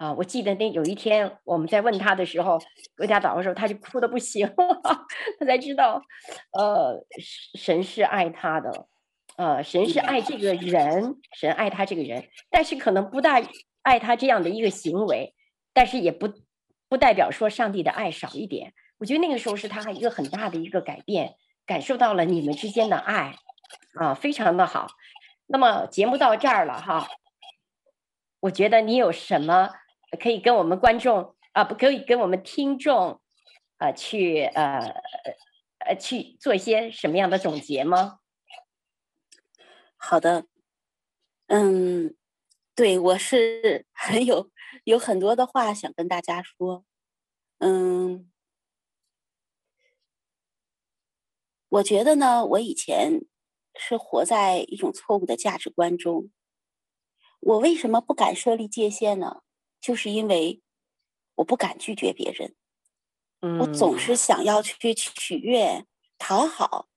[0.00, 0.14] 啊！
[0.14, 2.58] 我记得那有一天我们在问他的时候，
[2.96, 4.50] 为他祷告的时候，他就哭得不行。
[5.38, 6.02] 他才知道，
[6.52, 7.04] 呃，
[7.54, 8.86] 神是爱他的，
[9.36, 13.42] 呃，神是爱这个人，神爱他这个人，但是可能不大
[13.82, 15.34] 爱他这样的一个行为。
[15.74, 16.32] 但是也不
[16.88, 18.72] 不代表说上帝的爱少一点。
[18.96, 21.34] 我觉得那个时候是他一个很大的一个改变，
[21.66, 23.36] 感受到了你们之间的爱
[24.00, 24.88] 啊，非常的好。
[25.46, 27.06] 那么节目到这儿了哈，
[28.40, 29.70] 我觉得你有什么
[30.18, 33.20] 可以跟我们观众啊，不可以跟我们听众
[33.76, 34.78] 啊去呃
[35.78, 38.20] 呃去做一些什么样的总结吗？
[39.96, 40.46] 好的，
[41.46, 42.16] 嗯，
[42.74, 44.50] 对，我是 很有
[44.84, 46.84] 有很多的话想跟大家说，
[47.58, 48.30] 嗯，
[51.68, 53.26] 我觉得呢，我以前。
[53.76, 56.30] 是活在一种错误的价值观中。
[57.38, 59.42] 我为什么不敢设立界限呢？
[59.80, 60.60] 就是因为
[61.36, 62.54] 我不敢拒绝别人。
[63.40, 65.86] 嗯，我总是想要去取悦、
[66.18, 66.88] 讨好，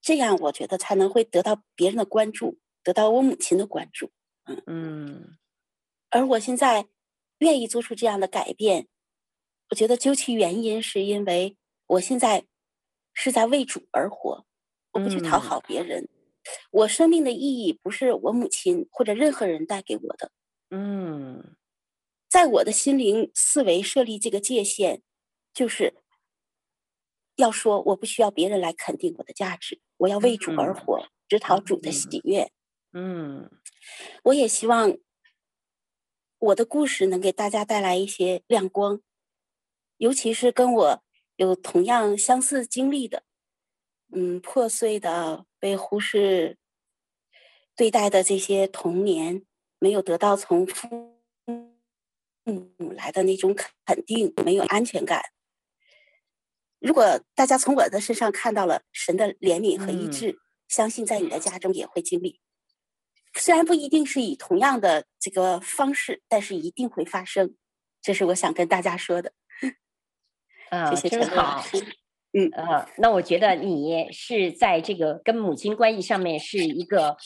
[0.00, 4.12] 这样我觉得才能会得到别人的关注，得到我母亲的关注。
[4.44, 5.38] 嗯嗯。
[6.10, 6.86] 而我现在
[7.38, 8.86] 愿意做出这样的改变，
[9.70, 12.46] 我觉得究其原因，是因为我现在
[13.12, 14.46] 是在为主而活。
[14.92, 16.08] 我不去讨好别人，嗯，
[16.70, 20.30] 我生命的意义不是我母亲或者任何人带给我的。
[20.70, 21.54] 嗯，
[22.36, 25.00] 在我的心灵思维设立这个界限，
[25.54, 25.94] 就是
[27.36, 32.52] 要说我不需要别人来肯定我的价值，我要为主而活，只讨主的喜悦。
[32.92, 33.50] 嗯，
[34.24, 34.98] 我也希望
[36.38, 39.00] 我的故事能给大家带来一些亮光，
[39.96, 41.02] 尤其是跟我
[41.36, 43.22] 有同样相似经历的。
[44.12, 46.58] 嗯，破碎的、被忽视
[47.74, 49.46] 对待的这些童年，
[49.78, 51.15] 没有得到从父
[52.54, 55.22] 母来的那种肯定，没有安全感。
[56.78, 60.38] 如果大家从我的身上看到了神的怜悯和医治，嗯，
[60.68, 62.40] 相信在你的家中也会经历。
[63.34, 67.54] 虽然不一定是以同样的这个方式，但是一定会发生。
[68.00, 69.32] 这是我想跟大家说的。
[70.70, 71.78] 啊，谢谢陈老师。
[72.32, 77.16] 嗯呃，那我觉得你是在这个跟母亲关系上面是一个，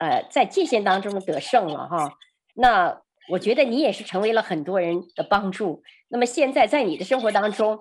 [0.00, 2.18] 呃，在界限当中得胜了哈。
[2.54, 5.82] 那我觉得你也是成为了很多人的帮助。
[6.08, 7.80] 那么现在在你的生活当中，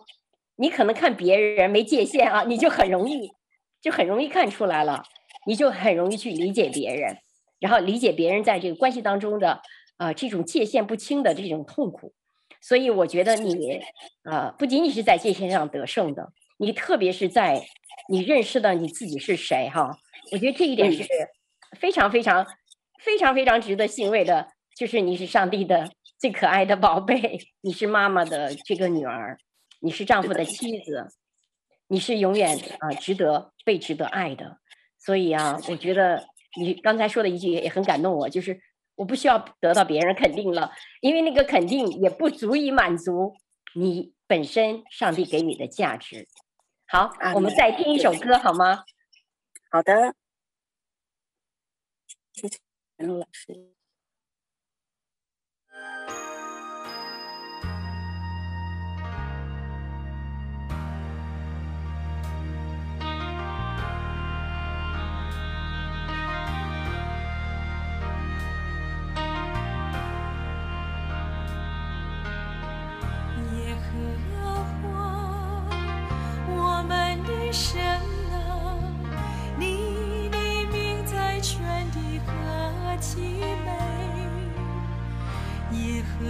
[0.56, 3.32] 你可能看别人没界限啊，你就很容易，
[3.82, 5.04] 就很容易看出来了，
[5.46, 7.18] 你就很容易去理解别人，
[7.60, 9.62] 然后理解别人在这个关系当中的
[9.98, 12.14] 啊、呃、这种界限不清的这种痛苦。
[12.62, 13.76] 所以我觉得你
[14.24, 16.32] 啊、呃，不仅仅是在界限上得胜的。
[16.58, 17.62] 你特别是在
[18.10, 19.92] 你认识到你自己是谁哈，
[20.32, 21.06] 我觉得这一点是
[21.78, 22.48] 非常非常
[23.00, 29.38] 非常非常值得欣慰的，就是你是上帝的最可爱的宝贝，你是妈妈的这个女儿，
[29.80, 31.08] 你是丈夫的妻子，
[31.88, 34.60] 你是永远啊值得被值得爱的。
[35.00, 36.28] 所以啊，我觉得
[36.60, 38.60] 你刚才说的一句也很感动我，就是
[38.96, 43.34] 我不需要得到别人肯定了，因为那个肯定也不足以满足
[43.76, 46.28] 你本身上帝给你的价值。
[46.88, 48.84] 好，我们再听一首歌好吗？
[49.72, 50.16] 好的，
[52.34, 52.58] 谢谢
[52.98, 53.75] 陈露老师。
[55.76, 55.82] 耶
[73.76, 73.90] 和
[74.82, 75.64] 华，
[76.48, 78.15] 我们的神。
[86.20, 86.26] 和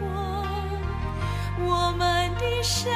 [0.00, 0.46] 我
[1.66, 2.92] 我们的生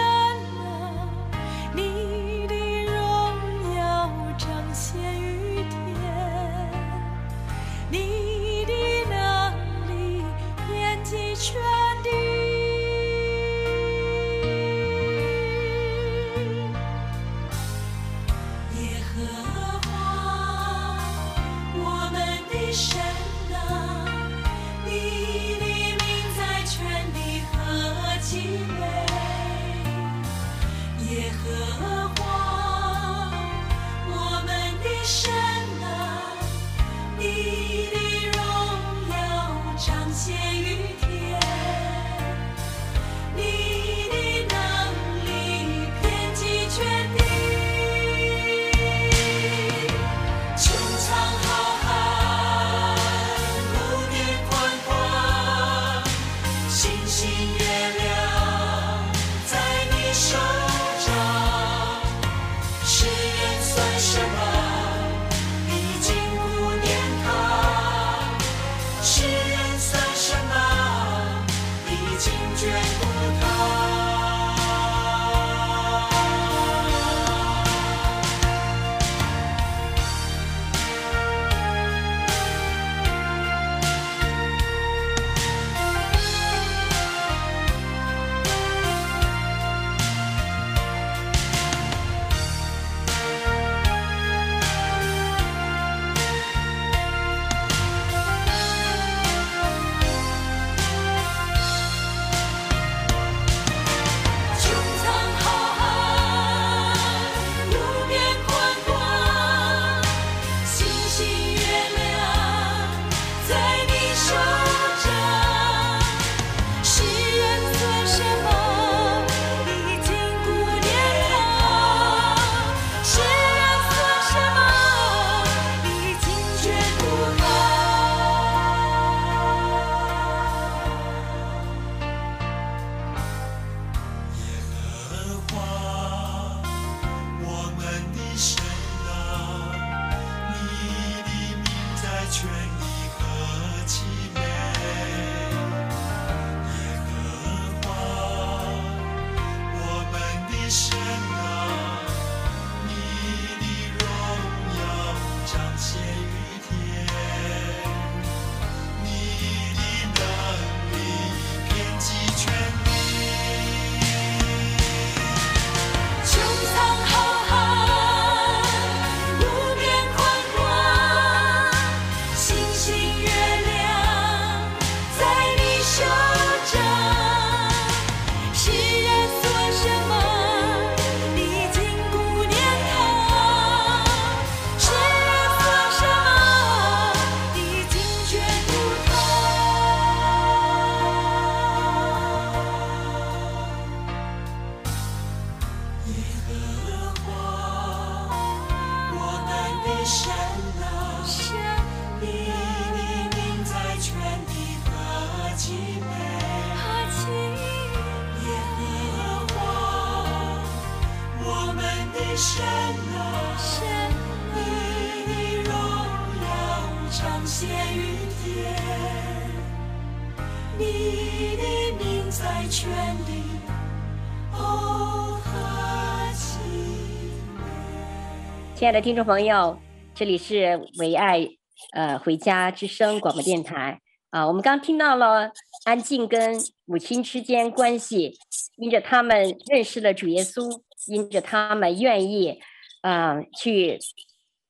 [228.89, 229.79] 亲爱的听众朋友，
[230.15, 231.47] 这里是唯爱
[231.93, 234.47] 呃回家之声广播电台啊。
[234.47, 235.53] 我们刚听到了
[235.85, 238.39] 安静跟母亲之间关系，
[238.79, 242.59] 因着他们认识了主耶稣，因着他们愿意
[243.03, 243.99] 啊、呃、去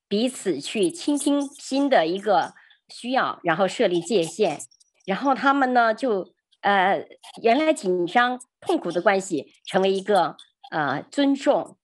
[0.08, 2.54] 彼此去倾听新的一个
[2.88, 4.58] 需要，然后设立界限，
[5.06, 6.26] 然后他们呢就
[6.62, 7.06] 呃
[7.40, 10.34] 原来紧张痛苦的关系成为一个
[10.72, 11.78] 呃尊重。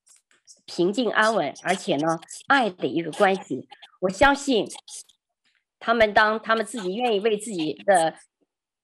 [0.74, 2.18] 平静安稳，而且呢，
[2.48, 3.68] 爱的一个关系。
[4.00, 4.66] 我相信，
[5.78, 8.16] 他们当他们自己愿意为自己的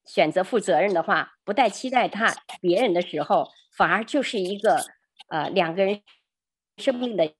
[0.04, 4.84] 选择负责任的话，不带期待他别人的时候，反而就是一个
[5.30, 6.00] 呃两个人
[6.76, 7.34] 生命的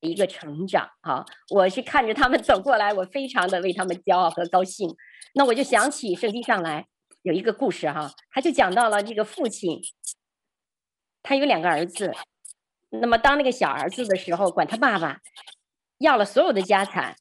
[0.00, 0.90] 一个成长。
[1.02, 4.92] 哈，我是看着他们走过来，我非常的为他们骄傲和高兴。
[5.34, 6.88] 那我就想起圣经上来
[7.22, 9.80] 有一个故事哈，他就讲到了这个父亲，
[11.22, 12.12] 他有两个儿子。
[13.00, 15.20] 那么，当那个小儿子的时候，管他爸爸
[15.98, 17.16] 要了所有的家产，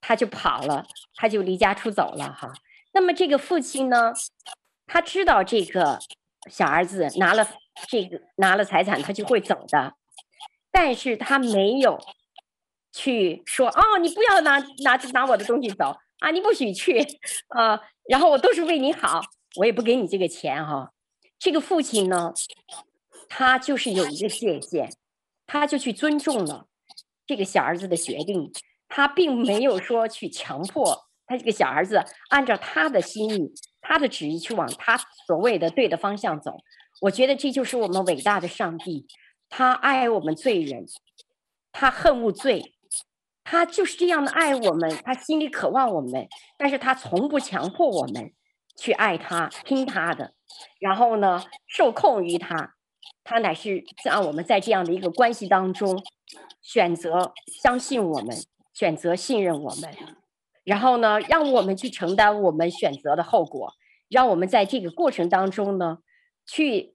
[0.00, 2.52] 他就跑了，他就离家出走了哈。
[2.92, 4.12] 那么这个父亲呢，
[4.86, 5.98] 他知道这个
[6.50, 7.48] 小儿子拿了
[7.88, 9.94] 这个拿了财产，他就会走的，
[10.70, 11.98] 但是他没有
[12.92, 17.00] 去说哦，你不要拿拿拿我的东西走啊，你不许去
[17.48, 19.22] 啊，然后我都是为你好，
[19.56, 20.92] 我也不给你这个钱哈。
[21.38, 22.32] 这个父亲呢，
[23.28, 24.90] 他就是有一个界限，
[25.46, 26.68] 他就去尊重了
[27.26, 28.52] 这个小儿子的决定，
[28.88, 34.96] 他并没有说去强迫他这个小儿子按照他的心意、他的旨意去往他
[35.26, 36.52] 所谓的对的方向走。
[37.02, 39.06] 我觉得这就是我们伟大的上帝，
[39.48, 40.86] 他爱我们罪人，
[41.72, 42.74] 他恨恶罪，
[43.44, 48.32] 他就是这样的爱我们，他心里渴望我们，但是他从不强迫我们
[48.78, 50.32] 去爱他、听他的，
[50.80, 52.75] 然后呢，受控于他。
[53.24, 56.02] 他乃是让我们在这样的一个关系当中，
[56.62, 57.32] 选择
[57.62, 58.36] 相信我们，
[58.72, 59.94] 选择信任我们，
[60.64, 63.74] 然后呢，让我们去承担我们选择的后果，
[64.08, 65.98] 让我们在这个过程当中呢，
[66.46, 66.94] 去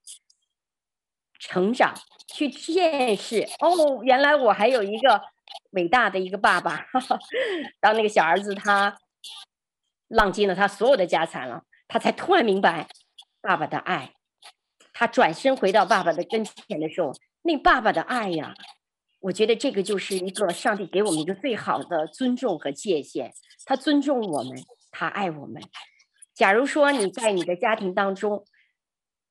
[1.40, 1.94] 成长，
[2.28, 3.48] 去见识。
[3.60, 5.22] 哦，原来我还有一个
[5.72, 6.88] 伟大的一个爸爸。
[6.92, 7.20] 哈哈，
[7.80, 8.98] 当那个小儿子他
[10.08, 12.88] 浪尽了他所有的家产了，他才突然明白
[13.42, 14.14] 爸爸的爱。
[15.02, 18.54] 他转身回到爸爸的跟前的时候，那爸爸的爱呀，
[19.20, 23.34] 我觉得这个就是一个上帝给我们一个最好的尊重和界限。
[23.66, 25.60] 他尊重我们，他爱我们。
[26.36, 28.46] 假如说你在你的家庭当中，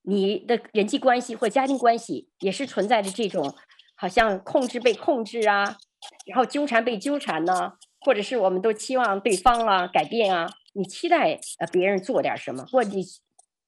[0.02, 3.54] 你的人际关系或家庭关系也是存在着这种
[3.94, 5.76] 好像控制被控制啊，
[6.26, 13.04] 然后纠缠被纠缠呢，或者是我们都期望对方啊改变啊，你期待呃别人做点什么，或你。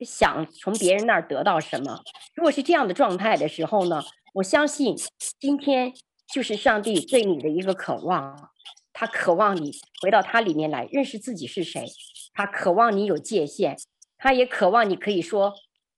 [0.05, 2.00] 想从别人那儿得到什么？
[2.34, 4.03] 如果是这样的状态的时候呢，
[4.34, 4.96] 我相信
[5.38, 5.92] 今天
[6.32, 8.50] 就是上帝对你的一个渴望，
[8.92, 11.86] 他渴望你回到他里面来认识自己是谁，
[12.32, 13.76] 他渴望你有界限，
[14.18, 15.55] 他也渴望你可以说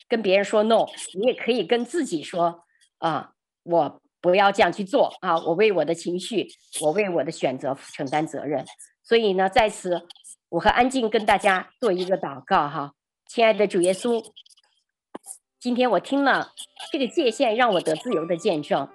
[0.09, 2.65] 跟别人说 no，你也可以跟自己说
[2.99, 3.33] 啊，
[3.63, 6.49] 我不要这样去做啊，我为我的情绪，
[6.81, 8.65] 我为我的选择承担责任。
[9.03, 10.09] 所以呢，在此
[10.49, 12.93] 我和安静跟大家做一个祷告哈。
[13.35, 14.25] 亲爱的主耶稣，
[15.59, 16.53] 今天我听了
[16.93, 18.89] 这个界限让我得自由的见证，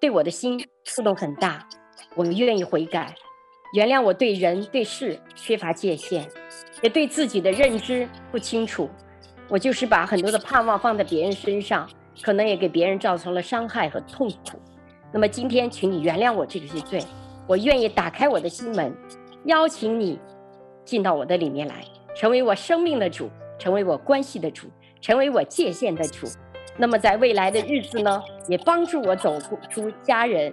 [0.00, 1.68] 对我的心触动很大。
[2.14, 3.12] 我愿意悔改，
[3.72, 6.30] 原谅我对人对事缺乏界限，
[6.80, 8.88] 也对自己的认知不清楚。
[9.48, 11.90] 我就是把很多的盼望放在别人身上，
[12.22, 14.60] 可能也给别人造成了伤害和痛苦。
[15.12, 17.02] 那么今天，请你原谅我这些罪，
[17.48, 18.96] 我愿意打开我的心门，
[19.46, 20.20] 邀请你
[20.84, 21.84] 进到我的里面来，
[22.14, 24.68] 成为我生命的主，成为我关系的主，
[25.00, 26.26] 成为我界限的主。
[26.76, 29.38] 那么在未来的日子呢，也帮助我走
[29.70, 30.52] 出家人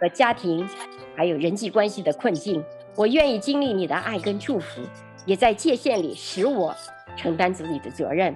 [0.00, 0.66] 和家庭，
[1.14, 2.64] 还有人际关系的困境。
[2.96, 4.82] 我愿意经历你的爱跟祝福，
[5.24, 6.74] 也在界限里使我
[7.16, 8.34] 承担自己的责任，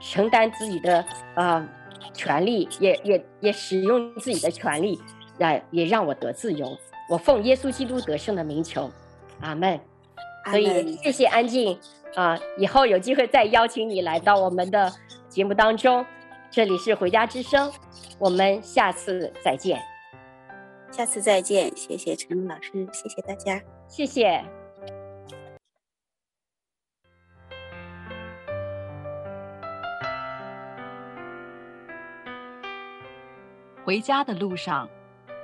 [0.00, 1.68] 承担自己的、呃、
[2.12, 4.98] 权利，也也也使用自己的权利，
[5.38, 6.76] 来也让我得自由。
[7.08, 8.90] 我奉耶稣基督得胜的名求，
[9.40, 9.78] 阿门。
[10.50, 11.74] 所以谢谢安静
[12.14, 14.92] 啊、呃，以后有机会再邀请你来到我们的
[15.28, 16.04] 节目当中。
[16.50, 17.70] 这里是回家之声，
[18.18, 19.82] 我们下次再见。
[20.92, 24.42] 下次再见，谢谢陈老师，谢谢大家，谢谢。
[33.84, 34.88] 回家的路上，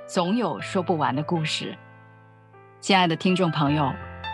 [0.07, 1.77] 总有说不完的故事。
[2.79, 3.93] 亲爱的听众朋友，